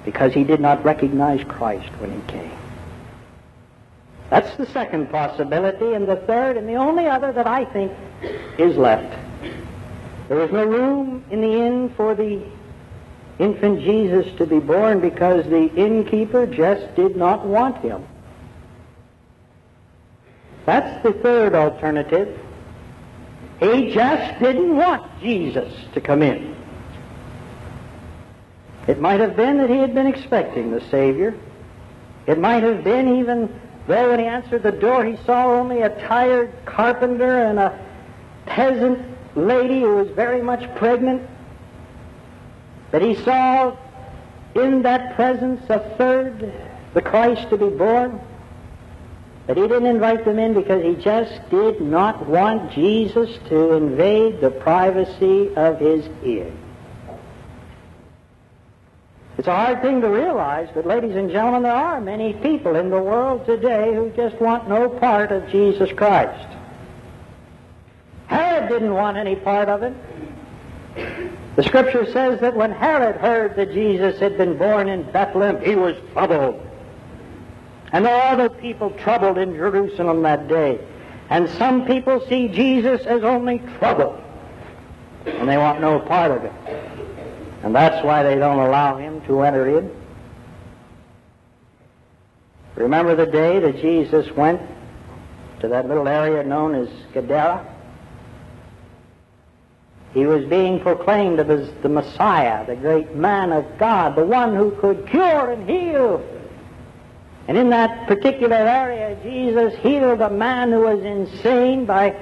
because 0.05 0.33
he 0.33 0.45
did 0.45 0.61
not 0.61 0.85
recognize 0.85 1.43
Christ 1.45 1.91
when 1.99 2.13
he 2.13 2.27
came. 2.27 2.51
That's 4.31 4.57
the 4.57 4.67
second 4.67 5.11
possibility. 5.11 5.95
And 5.95 6.09
the 6.09 6.17
third, 6.17 6.57
and 6.57 6.69
the 6.69 6.77
only 6.77 7.07
other 7.07 7.33
that 7.33 7.47
I 7.47 7.65
think 7.65 7.93
is 8.59 8.77
left. 8.77 9.17
There 10.29 10.39
was 10.39 10.53
no 10.53 10.65
room 10.65 11.25
in 11.31 11.41
the 11.41 11.53
inn 11.53 11.93
for 11.97 12.15
the 12.15 12.41
infant 13.41 13.81
Jesus 13.81 14.33
to 14.39 14.47
be 14.47 14.61
born 14.61 15.01
because 15.01 15.45
the 15.47 15.75
innkeeper 15.75 16.47
just 16.47 16.95
did 16.95 17.17
not 17.17 17.45
want 17.45 17.79
him. 17.79 18.07
That's 20.67 21.03
the 21.03 21.13
third 21.13 21.55
alternative. 21.55 22.39
He 23.61 23.93
just 23.93 24.41
didn't 24.41 24.77
want 24.77 25.21
Jesus 25.21 25.73
to 25.93 26.01
come 26.01 26.23
in. 26.23 26.57
It 28.89 28.99
might 29.01 29.21
have 29.21 29.37
been 29.37 29.59
that 29.59 29.69
he 29.69 29.77
had 29.77 29.95
been 29.95 30.07
expecting 30.07 30.71
the 30.71 30.81
Savior. 30.91 31.39
It 32.27 32.39
might 32.39 32.63
have 32.63 32.83
been 32.83 33.19
even 33.19 33.61
though 33.87 34.11
when 34.11 34.19
he 34.19 34.27
answered 34.27 34.63
the 34.63 34.73
door 34.73 35.05
he 35.05 35.17
saw 35.25 35.53
only 35.53 35.83
a 35.83 35.91
tired 36.07 36.53
carpenter 36.65 37.45
and 37.45 37.59
a 37.59 37.79
peasant 38.47 38.99
lady 39.37 39.81
who 39.81 39.97
was 39.97 40.09
very 40.09 40.41
much 40.41 40.75
pregnant. 40.77 41.29
That 42.93 43.03
he 43.03 43.15
saw 43.15 43.77
in 44.55 44.83
that 44.83 45.15
presence 45.15 45.63
a 45.69 45.81
third, 45.97 46.53
the 46.95 47.03
Christ 47.03 47.51
to 47.51 47.57
be 47.57 47.69
born. 47.69 48.21
But 49.51 49.57
he 49.57 49.67
didn't 49.67 49.87
invite 49.87 50.25
them 50.25 50.39
in 50.39 50.55
because 50.55 50.81
he 50.85 50.95
just 51.03 51.51
did 51.51 51.81
not 51.81 52.25
want 52.29 52.71
Jesus 52.71 53.37
to 53.49 53.73
invade 53.73 54.41
the 54.41 54.53
privacy 54.53 55.53
of 55.57 55.81
his 55.81 56.09
ear. 56.25 56.53
It's 59.39 59.49
a 59.49 59.53
hard 59.53 59.83
thing 59.83 60.03
to 60.03 60.09
realize, 60.09 60.69
but 60.73 60.87
ladies 60.87 61.17
and 61.17 61.33
gentlemen, 61.33 61.65
there 61.65 61.73
are 61.73 62.01
many 62.01 62.35
people 62.35 62.77
in 62.77 62.91
the 62.91 63.03
world 63.03 63.45
today 63.45 63.93
who 63.93 64.11
just 64.11 64.41
want 64.41 64.69
no 64.69 64.89
part 64.89 65.33
of 65.33 65.49
Jesus 65.51 65.91
Christ. 65.97 66.47
Herod 68.29 68.69
didn't 68.69 68.95
want 68.95 69.17
any 69.17 69.35
part 69.35 69.69
of 69.69 69.83
it. 69.83 69.95
The 71.57 71.65
scripture 71.65 72.07
says 72.13 72.39
that 72.41 72.55
when 72.55 72.71
Herod 72.71 73.17
heard 73.17 73.57
that 73.57 73.73
Jesus 73.73 74.21
had 74.21 74.39
been 74.39 74.57
born 74.57 74.89
in 74.89 75.11
Bethlehem, 75.11 75.61
he 75.61 75.75
was 75.75 75.97
troubled. 76.13 76.70
And 77.93 78.05
there 78.05 78.15
are 78.15 78.33
other 78.33 78.49
people 78.49 78.91
troubled 78.91 79.39
in 79.39 79.55
Jerusalem 79.55 80.23
that 80.23 80.49
day. 80.49 80.79
And 81.29 81.49
some 81.51 81.87
people 81.87 82.25
see 82.29 82.49
Jesus 82.49 83.03
as 83.03 83.23
only 83.23 83.59
trouble. 83.79 84.21
And 85.27 85.49
they 85.49 85.57
want 85.57 85.81
no 85.81 86.01
part 86.01 86.31
of 86.31 86.45
it. 86.45 86.53
And 87.63 87.75
that's 87.75 88.05
why 88.05 88.23
they 88.23 88.37
don't 88.37 88.59
allow 88.59 88.97
him 88.97 89.21
to 89.23 89.43
enter 89.43 89.79
in. 89.79 89.91
Remember 92.77 93.15
the 93.15 93.27
day 93.27 93.59
that 93.59 93.81
Jesus 93.81 94.31
went 94.37 94.61
to 95.61 95.69
that 95.69 95.87
little 95.87 96.09
area 96.09 96.43
known 96.43 96.75
as 96.75 96.89
Gadara? 97.13 97.67
He 100.15 100.27
was 100.27 100.45
being 100.47 100.81
proclaimed 100.81 101.39
as 101.39 101.71
the 101.83 101.89
Messiah, 101.89 102.67
the 102.67 102.77
great 102.77 103.15
man 103.15 103.53
of 103.53 103.79
God, 103.79 104.17
the 104.17 104.25
one 104.25 104.57
who 104.57 104.73
could 104.73 105.07
cure 105.07 105.53
and 105.53 105.69
heal. 105.69 106.25
And 107.51 107.59
in 107.59 107.71
that 107.71 108.07
particular 108.07 108.55
area, 108.55 109.19
Jesus 109.25 109.77
healed 109.81 110.21
a 110.21 110.31
man 110.31 110.71
who 110.71 110.83
was 110.83 111.03
insane 111.03 111.85
by 111.85 112.15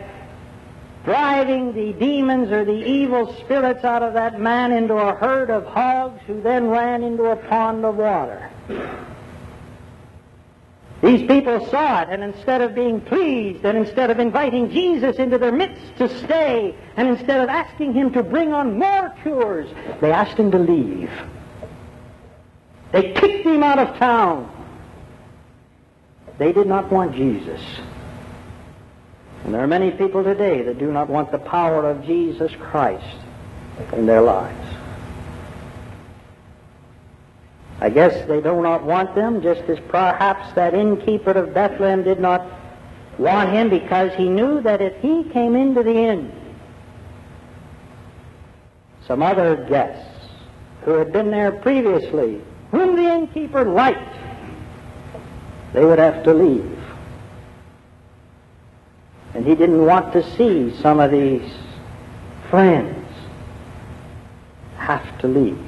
driving 1.04 1.74
the 1.74 1.92
demons 1.92 2.50
or 2.50 2.64
the 2.64 2.72
evil 2.72 3.34
spirits 3.34 3.84
out 3.84 4.02
of 4.02 4.14
that 4.14 4.40
man 4.40 4.72
into 4.72 4.94
a 4.94 5.14
herd 5.14 5.50
of 5.50 5.66
hogs 5.66 6.22
who 6.26 6.40
then 6.40 6.68
ran 6.68 7.02
into 7.02 7.24
a 7.24 7.36
pond 7.36 7.84
of 7.84 7.96
water. 7.96 8.50
These 11.02 11.28
people 11.28 11.66
saw 11.66 12.00
it, 12.00 12.08
and 12.08 12.24
instead 12.24 12.62
of 12.62 12.74
being 12.74 13.02
pleased, 13.02 13.66
and 13.66 13.76
instead 13.76 14.10
of 14.10 14.18
inviting 14.20 14.70
Jesus 14.70 15.16
into 15.16 15.36
their 15.36 15.52
midst 15.52 15.94
to 15.98 16.08
stay, 16.20 16.74
and 16.96 17.06
instead 17.06 17.42
of 17.42 17.50
asking 17.50 17.92
him 17.92 18.14
to 18.14 18.22
bring 18.22 18.54
on 18.54 18.78
more 18.78 19.14
cures, 19.20 19.68
they 20.00 20.10
asked 20.10 20.38
him 20.38 20.50
to 20.52 20.58
leave. 20.58 21.10
They 22.92 23.12
kicked 23.12 23.44
him 23.44 23.62
out 23.62 23.78
of 23.78 23.94
town. 23.98 24.54
They 26.38 26.52
did 26.52 26.66
not 26.66 26.90
want 26.90 27.14
Jesus. 27.14 27.60
And 29.44 29.54
there 29.54 29.62
are 29.62 29.66
many 29.66 29.90
people 29.90 30.22
today 30.22 30.62
that 30.62 30.78
do 30.78 30.92
not 30.92 31.08
want 31.08 31.32
the 31.32 31.38
power 31.38 31.88
of 31.88 32.04
Jesus 32.04 32.52
Christ 32.60 33.16
in 33.92 34.06
their 34.06 34.22
lives. 34.22 34.74
I 37.80 37.90
guess 37.90 38.26
they 38.26 38.40
do 38.40 38.60
not 38.60 38.82
want 38.82 39.14
them, 39.14 39.40
just 39.40 39.62
as 39.62 39.78
perhaps 39.88 40.52
that 40.54 40.74
innkeeper 40.74 41.30
of 41.30 41.54
Bethlehem 41.54 42.02
did 42.02 42.18
not 42.18 42.44
want 43.18 43.50
him 43.50 43.68
because 43.68 44.12
he 44.14 44.28
knew 44.28 44.60
that 44.62 44.80
if 44.80 45.00
he 45.00 45.24
came 45.24 45.54
into 45.54 45.82
the 45.82 45.94
inn, 45.94 46.32
some 49.06 49.22
other 49.22 49.64
guests 49.68 50.06
who 50.82 50.92
had 50.92 51.12
been 51.12 51.30
there 51.30 51.52
previously, 51.52 52.40
whom 52.70 52.96
the 52.96 53.12
innkeeper 53.12 53.64
liked, 53.64 54.16
they 55.72 55.84
would 55.84 55.98
have 55.98 56.24
to 56.24 56.34
leave. 56.34 56.78
And 59.34 59.46
he 59.46 59.54
didn't 59.54 59.84
want 59.84 60.12
to 60.14 60.22
see 60.36 60.76
some 60.80 61.00
of 61.00 61.10
these 61.10 61.50
friends 62.50 63.06
have 64.76 65.18
to 65.20 65.28
leave. 65.28 65.58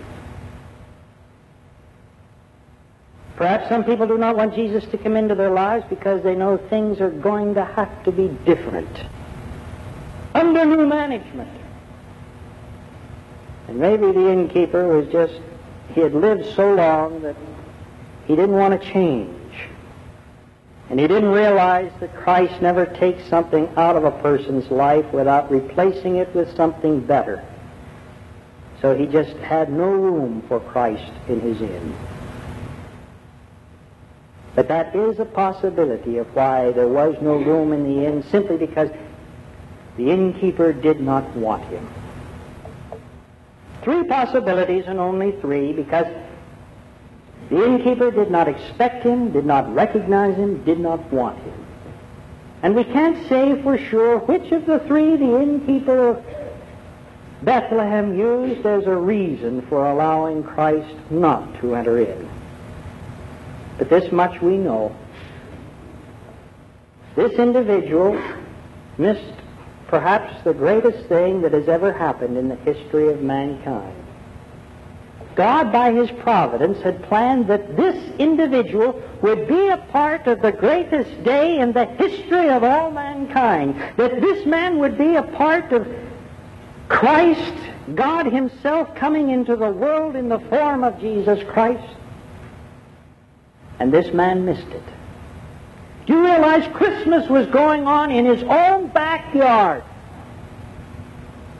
Perhaps 3.37 3.69
some 3.69 3.85
people 3.85 4.07
do 4.07 4.19
not 4.19 4.37
want 4.37 4.55
Jesus 4.55 4.85
to 4.91 4.99
come 4.99 5.17
into 5.17 5.35
their 5.35 5.51
lives 5.51 5.85
because 5.89 6.23
they 6.23 6.35
know 6.35 6.57
things 6.57 7.01
are 7.01 7.11
going 7.11 7.55
to 7.55 7.65
have 7.65 8.05
to 8.05 8.13
be 8.13 8.29
different 8.45 9.07
under 10.35 10.65
new 10.65 10.87
management. 10.87 11.51
And 13.69 13.79
maybe 13.79 14.13
the 14.13 14.31
innkeeper 14.31 14.87
was 14.89 15.11
just, 15.13 15.41
he 15.95 16.01
had 16.01 16.13
lived 16.15 16.55
so 16.55 16.75
long 16.75 17.23
that 17.23 17.37
he 18.27 18.37
didn't 18.37 18.57
want 18.57 18.81
to 18.81 18.93
change. 18.93 19.40
And 20.91 20.99
he 20.99 21.07
didn't 21.07 21.31
realize 21.31 21.93
that 22.01 22.17
Christ 22.17 22.61
never 22.61 22.85
takes 22.85 23.25
something 23.29 23.69
out 23.77 23.95
of 23.95 24.05
a 24.05 24.11
person's 24.11 24.69
life 24.73 25.11
without 25.13 25.49
replacing 25.49 26.17
it 26.17 26.35
with 26.35 26.55
something 26.57 27.01
better. 27.01 27.45
So 28.83 28.97
he 28.97 29.07
just 29.07 29.37
had 29.37 29.71
no 29.71 29.89
room 29.89 30.43
for 30.49 30.59
Christ 30.59 31.13
in 31.29 31.41
his 31.41 31.63
inn. 31.63 31.95
But 34.57 34.67
that 34.67 34.97
is 34.97 35.21
a 35.21 35.25
possibility 35.25 36.19
of 36.19 36.35
why 36.35 36.73
there 36.73 36.89
was 36.89 37.15
no 37.23 37.37
room 37.37 37.73
in 37.73 37.85
the 37.85 38.05
inn, 38.07 38.25
simply 38.25 38.57
because 38.57 38.91
the 39.97 40.11
innkeeper 40.11 40.73
did 40.73 41.01
not 41.01 41.25
want 41.37 41.63
him. 41.67 41.89
Three 43.83 44.03
possibilities 44.05 44.85
and 44.89 44.99
only 44.99 45.33
three 45.41 45.73
because 45.73 46.07
the 47.49 47.65
innkeeper 47.65 48.11
did 48.11 48.31
not 48.31 48.49
expect 48.49 49.03
him, 49.05 49.33
did 49.33 49.47
not 49.47 49.73
recognize 49.75 50.37
him, 50.37 50.63
did 50.65 50.79
not 50.79 51.13
want 51.13 51.39
him. 51.43 51.67
And 52.63 52.75
we 52.75 52.85
can't 52.85 53.29
say 53.29 53.61
for 53.63 53.79
sure 53.79 54.19
which 54.19 54.53
of 54.53 54.67
the 54.67 54.81
three 54.81 55.17
the 55.17 55.41
innkeeper 55.41 56.09
of 56.09 56.25
Bethlehem 57.43 58.19
used 58.19 58.67
as 58.67 58.85
a 58.87 58.95
reason 58.95 59.63
for 59.63 59.87
allowing 59.87 60.43
Christ 60.43 60.95
not 61.11 61.59
to 61.61 61.75
enter 61.75 61.99
in. 61.99 62.29
But 63.79 63.89
this 63.89 64.13
much 64.13 64.43
we 64.43 64.59
know. 64.59 64.95
This 67.17 67.33
individual 67.33 68.23
missed 68.99 69.35
perhaps 69.89 70.45
the 70.45 70.53
greatest 70.53 71.09
thing 71.09 71.41
that 71.43 71.53
has 71.53 71.69
ever 71.69 71.93
happened 71.93 72.37
in 72.37 72.49
the 72.49 72.57
history 72.57 73.09
of 73.09 73.23
mankind. 73.23 73.97
God, 75.37 75.73
by 75.73 75.93
his 75.93 76.11
providence, 76.23 76.81
had 76.83 77.03
planned 77.05 77.47
that 77.49 77.77
this 77.77 77.97
individual 78.19 79.01
would 79.23 79.47
be 79.47 79.69
a 79.69 79.77
part 79.91 80.27
of 80.27 80.43
the 80.43 80.53
greatest 80.53 81.23
day 81.23 81.59
in 81.59 81.73
the 81.73 81.85
history 81.85 82.49
of 82.49 82.65
all 82.65 82.91
mankind. 82.91 83.81
That 83.97 84.21
this 84.21 84.45
man 84.45 84.79
would 84.79 84.99
be 84.99 85.15
a 85.15 85.23
part 85.23 85.73
of 85.73 85.87
Christ, 86.89 87.55
God 87.95 88.27
himself 88.27 88.95
coming 88.97 89.31
into 89.31 89.57
the 89.57 89.71
world 89.71 90.17
in 90.17 90.29
the 90.29 90.41
form 90.41 90.83
of 90.83 91.01
Jesus 91.01 91.41
Christ. 91.49 91.97
And 93.79 93.93
this 93.93 94.13
man 94.13 94.45
missed 94.45 94.69
it. 94.69 94.83
Do 96.07 96.15
you 96.15 96.25
realize 96.25 96.67
Christmas 96.75 97.29
was 97.29 97.47
going 97.47 97.87
on 97.87 98.11
in 98.11 98.25
his 98.25 98.43
own 98.43 98.89
backyard? 98.89 99.85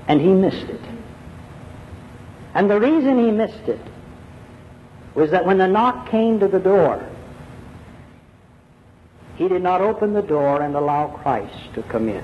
And 0.09 0.21
he 0.21 0.29
missed 0.29 0.69
it. 0.69 0.81
And 2.61 2.71
the 2.71 2.79
reason 2.79 3.19
he 3.19 3.31
missed 3.31 3.69
it 3.69 3.81
was 5.15 5.31
that 5.31 5.47
when 5.47 5.57
the 5.57 5.67
knock 5.67 6.11
came 6.11 6.41
to 6.41 6.47
the 6.47 6.59
door, 6.59 7.03
he 9.37 9.49
did 9.49 9.63
not 9.63 9.81
open 9.81 10.13
the 10.13 10.21
door 10.21 10.61
and 10.61 10.77
allow 10.77 11.07
Christ 11.07 11.73
to 11.73 11.83
come 11.85 12.11
in. 12.11 12.23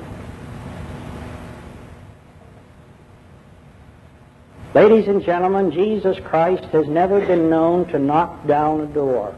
Ladies 4.75 5.09
and 5.09 5.25
gentlemen, 5.25 5.71
Jesus 5.71 6.19
Christ 6.23 6.65
has 6.65 6.87
never 6.87 7.19
been 7.25 7.49
known 7.49 7.87
to 7.87 7.99
knock 7.99 8.47
down 8.47 8.83
a 8.83 8.87
door. 8.89 9.35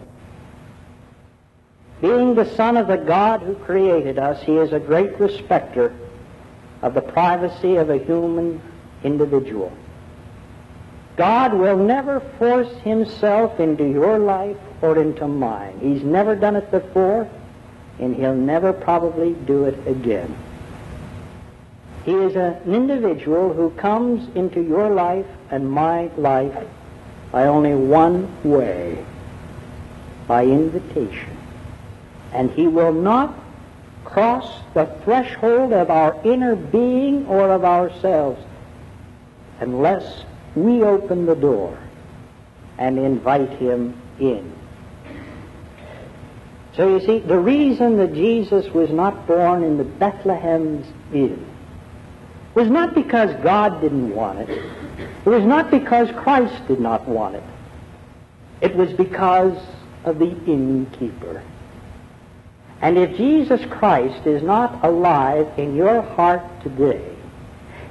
Being 2.01 2.35
the 2.35 2.57
Son 2.57 2.77
of 2.77 2.89
the 2.89 2.97
God 2.97 3.43
who 3.43 3.55
created 3.55 4.19
us, 4.19 4.43
he 4.43 4.57
is 4.57 4.73
a 4.73 4.81
great 4.81 5.21
respecter 5.21 5.95
of 6.83 6.95
the 6.95 7.03
privacy 7.03 7.77
of 7.77 7.89
a 7.89 7.99
human 7.99 8.61
individual. 9.05 9.73
God 11.19 11.53
will 11.53 11.77
never 11.77 12.21
force 12.39 12.73
himself 12.85 13.59
into 13.59 13.85
your 13.85 14.21
life 14.21 14.57
or 14.81 15.03
into 15.03 15.27
mine. 15.27 15.77
He's 15.81 16.05
never 16.05 16.37
done 16.37 16.55
it 16.55 16.71
before, 16.71 17.29
and 17.99 18.15
he'll 18.15 18.37
never 18.37 18.73
probably 18.73 19.33
do 19.35 19.65
it 19.65 19.85
again. 19.89 20.33
He 22.05 22.13
is 22.13 22.37
an 22.37 22.63
individual 22.73 23.53
who 23.53 23.71
comes 23.71 24.33
into 24.37 24.63
your 24.63 24.91
life 24.91 25.27
and 25.51 25.69
my 25.69 26.07
life 26.17 26.57
by 27.33 27.49
only 27.49 27.75
one 27.75 28.31
way, 28.45 29.05
by 30.29 30.45
invitation. 30.45 31.37
And 32.33 32.49
he 32.53 32.69
will 32.69 32.93
not 32.93 33.35
cross 34.05 34.63
the 34.73 34.87
threshold 35.03 35.73
of 35.73 35.91
our 35.91 36.17
inner 36.25 36.55
being 36.55 37.27
or 37.27 37.51
of 37.51 37.65
ourselves 37.65 38.41
unless 39.61 40.25
we 40.65 40.83
open 40.83 41.27
the 41.27 41.35
door 41.35 41.79
and 42.79 42.99
invite 42.99 43.51
him 43.51 44.01
in. 44.19 44.53
So 46.75 46.97
you 46.97 47.05
see, 47.05 47.19
the 47.19 47.39
reason 47.39 47.97
that 47.97 48.15
Jesus 48.15 48.73
was 48.73 48.91
not 48.91 49.27
born 49.27 49.65
in 49.65 49.79
the 49.79 49.85
Bethlehem's 49.85 50.87
inn 51.13 51.45
was 52.55 52.69
not 52.69 52.95
because 52.95 53.35
God 53.43 53.81
didn't 53.81 54.15
want 54.15 54.41
it. 54.41 54.49
It 54.49 55.29
was 55.29 55.45
not 55.45 55.71
because 55.71 56.11
Christ 56.13 56.67
did 56.69 56.81
not 56.81 57.07
want 57.09 57.37
it. 57.37 57.43
It 58.61 58.75
was 58.75 58.93
because 58.93 59.57
of 60.05 60.19
the 60.19 60.31
innkeeper. 60.47 61.43
And 62.81 62.97
if 62.97 63.17
Jesus 63.17 63.61
Christ 63.71 64.27
is 64.27 64.43
not 64.43 64.85
alive 64.85 65.49
in 65.59 65.75
your 65.75 66.01
heart 66.01 66.43
today, 66.63 67.18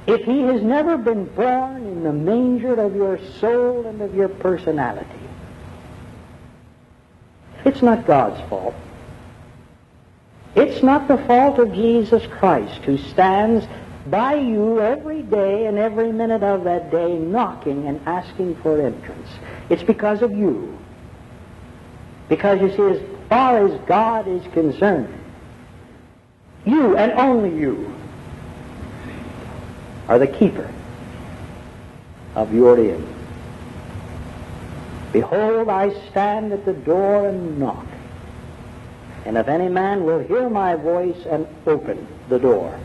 if 0.08 0.24
he 0.24 0.40
has 0.40 0.62
never 0.62 0.96
been 0.96 1.26
born 1.26 1.84
in 1.84 2.02
the 2.02 2.12
manger 2.12 2.80
of 2.80 2.96
your 2.96 3.20
soul 3.40 3.86
and 3.86 4.00
of 4.00 4.14
your 4.14 4.30
personality, 4.30 5.06
it's 7.66 7.82
not 7.82 8.06
God's 8.06 8.40
fault. 8.48 8.74
It's 10.54 10.82
not 10.82 11.08
the 11.08 11.18
fault 11.18 11.58
of 11.58 11.74
Jesus 11.74 12.26
Christ 12.26 12.80
who 12.84 12.96
stands 12.96 13.66
by 14.06 14.36
you 14.36 14.80
every 14.80 15.22
day 15.22 15.66
and 15.66 15.76
every 15.76 16.10
minute 16.10 16.42
of 16.42 16.64
that 16.64 16.90
day 16.90 17.18
knocking 17.18 17.86
and 17.86 18.00
asking 18.06 18.56
for 18.62 18.80
entrance. 18.80 19.28
It's 19.68 19.82
because 19.82 20.22
of 20.22 20.32
you. 20.32 20.78
Because 22.30 22.62
you 22.62 22.70
see, 22.70 22.98
as 22.98 23.28
far 23.28 23.66
as 23.66 23.78
God 23.86 24.26
is 24.26 24.42
concerned, 24.54 25.12
you 26.64 26.96
and 26.96 27.12
only 27.12 27.54
you 27.54 27.97
are 30.08 30.18
the 30.18 30.26
keeper 30.26 30.68
of 32.34 32.52
your 32.54 32.78
inn. 32.78 33.06
Behold, 35.12 35.68
I 35.68 35.92
stand 36.10 36.52
at 36.52 36.64
the 36.64 36.72
door 36.72 37.28
and 37.28 37.58
knock. 37.58 37.86
And 39.24 39.36
if 39.36 39.48
any 39.48 39.68
man 39.68 40.04
will 40.04 40.20
hear 40.20 40.48
my 40.48 40.74
voice 40.74 41.26
and 41.26 41.46
open 41.66 42.06
the 42.28 42.38
door, 42.38 42.78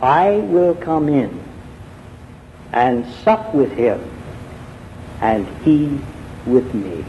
I 0.00 0.30
will 0.30 0.74
come 0.74 1.08
in 1.08 1.42
and 2.72 3.06
sup 3.22 3.54
with 3.54 3.72
him, 3.72 4.02
and 5.20 5.46
he 5.62 5.98
with 6.46 6.74
me. 6.74 7.04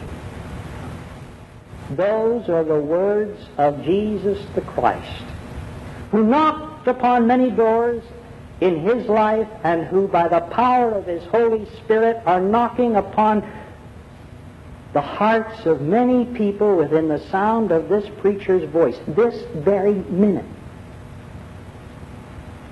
Those 1.91 2.49
are 2.49 2.63
the 2.63 2.79
words 2.79 3.39
of 3.57 3.83
Jesus 3.83 4.43
the 4.55 4.61
Christ, 4.61 5.23
who 6.11 6.23
knocked 6.23 6.87
upon 6.87 7.27
many 7.27 7.49
doors 7.49 8.03
in 8.61 8.79
his 8.79 9.07
life 9.07 9.47
and 9.63 9.85
who, 9.85 10.07
by 10.07 10.27
the 10.27 10.41
power 10.41 10.91
of 10.91 11.05
his 11.05 11.23
Holy 11.25 11.65
Spirit, 11.77 12.21
are 12.25 12.39
knocking 12.39 12.95
upon 12.95 13.47
the 14.93 15.01
hearts 15.01 15.65
of 15.65 15.81
many 15.81 16.25
people 16.25 16.77
within 16.77 17.09
the 17.09 17.19
sound 17.29 17.71
of 17.71 17.89
this 17.89 18.09
preacher's 18.21 18.69
voice 18.69 18.97
this 19.07 19.43
very 19.55 19.93
minute. 19.93 20.45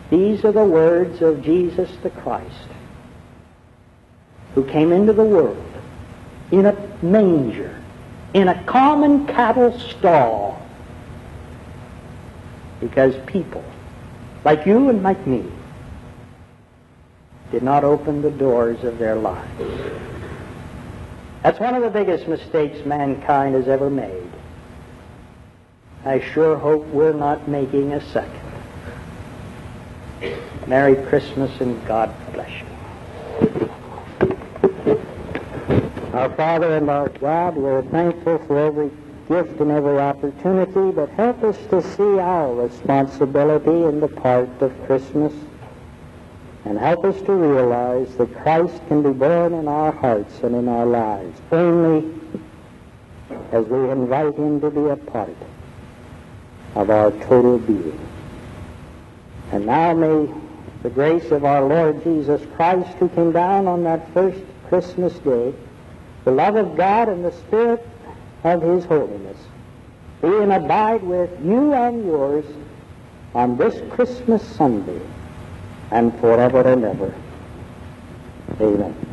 These 0.10 0.46
are 0.46 0.54
the 0.54 0.64
words 0.64 1.22
of 1.22 1.44
Jesus 1.44 1.90
the 2.02 2.10
Christ, 2.12 2.68
who 4.56 4.64
came 4.64 4.94
into 4.94 5.12
the 5.12 5.24
world 5.24 5.58
in 6.52 6.66
a 6.66 6.76
manger 7.02 7.84
in 8.34 8.48
a 8.48 8.64
common 8.64 9.28
cattle 9.28 9.78
stall 9.80 10.60
because 12.80 13.16
people, 13.28 13.64
like 14.44 14.66
you 14.66 14.90
and 14.90 15.04
like 15.04 15.26
me, 15.26 15.46
did 17.54 17.62
not 17.62 17.84
open 17.84 18.24
the 18.24 18.32
doors 18.32 18.84
of 18.84 18.98
their 18.98 19.16
lives. 19.16 19.62
That's 21.44 21.60
one 21.60 21.76
of 21.76 21.84
the 21.84 21.90
biggest 21.92 22.28
mistakes 22.28 22.84
mankind 22.84 23.54
has 23.54 23.68
ever 23.68 23.92
made. 23.92 24.28
I 26.04 26.20
sure 26.20 26.58
hope 26.58 26.84
we're 26.88 27.14
not 27.14 27.48
making 27.48 27.94
a 27.94 28.02
second. 28.10 28.42
Merry 30.66 30.96
Christmas 31.08 31.52
and 31.62 31.86
God 31.86 32.12
bless 32.34 32.50
you. 32.50 32.66
Our 36.16 36.36
Father 36.36 36.76
and 36.76 36.90
our 36.90 37.10
God, 37.10 37.56
we're 37.56 37.84
thankful 37.84 38.40
for 38.48 38.58
every 38.58 38.90
gift 39.28 39.60
and 39.60 39.70
every 39.70 40.00
opportunity, 40.00 40.92
but 40.92 41.10
help 41.10 41.44
us 41.44 41.58
to 41.70 41.84
see 41.84 42.18
our 42.18 42.52
responsibility 42.52 43.84
in 43.84 44.00
the 44.00 44.08
part 44.08 44.50
of 44.60 44.74
Christmas 44.88 45.34
and 46.66 46.78
help 46.78 47.04
us 47.04 47.22
to 47.24 47.34
realize 47.34 48.16
that 48.16 48.34
Christ 48.42 48.82
can 48.88 49.04
be 49.04 49.12
born 49.12 49.54
in 49.54 49.68
our 49.68 49.92
hearts 49.92 50.40
and 50.44 50.56
in 50.56 50.68
our 50.68 50.86
lives 50.86 51.42
only 51.52 52.14
as 53.52 53.66
we 53.66 53.90
invite 53.90 54.36
him 54.36 54.62
to 54.62 54.70
be 54.70 54.88
a 54.88 54.96
part 54.96 55.36
of 56.76 56.90
our 56.90 57.12
total 57.12 57.60
being. 57.60 58.00
And 59.52 59.66
now 59.66 59.94
may 59.94 60.34
the 60.82 60.90
grace 60.90 61.32
of 61.32 61.46
our 61.46 61.64
Lord 61.64 62.04
Jesus 62.04 62.42
Christ, 62.56 62.90
who 62.98 63.10
came 63.10 63.32
down 63.32 63.68
on 63.68 63.84
that 63.84 64.12
first 64.14 64.40
Christmas 64.70 65.14
day, 65.20 65.54
the 66.26 66.32
love 66.32 66.56
of 66.56 66.76
God 66.76 67.10
and 67.10 67.24
the 67.24 67.32
Spirit 67.32 67.86
of 68.44 68.62
His 68.62 68.86
holiness 68.86 69.38
be 70.22 70.30
and 70.30 70.54
abide 70.54 71.04
with 71.04 71.30
you 71.44 71.74
and 71.74 72.06
yours 72.06 72.46
on 73.36 73.58
this 73.58 73.82
Christmas 73.94 74.42
Sunday 74.42 75.02
and 75.94 76.20
forever 76.20 76.68
and 76.68 76.84
ever. 76.86 77.16
Amen. 78.62 79.13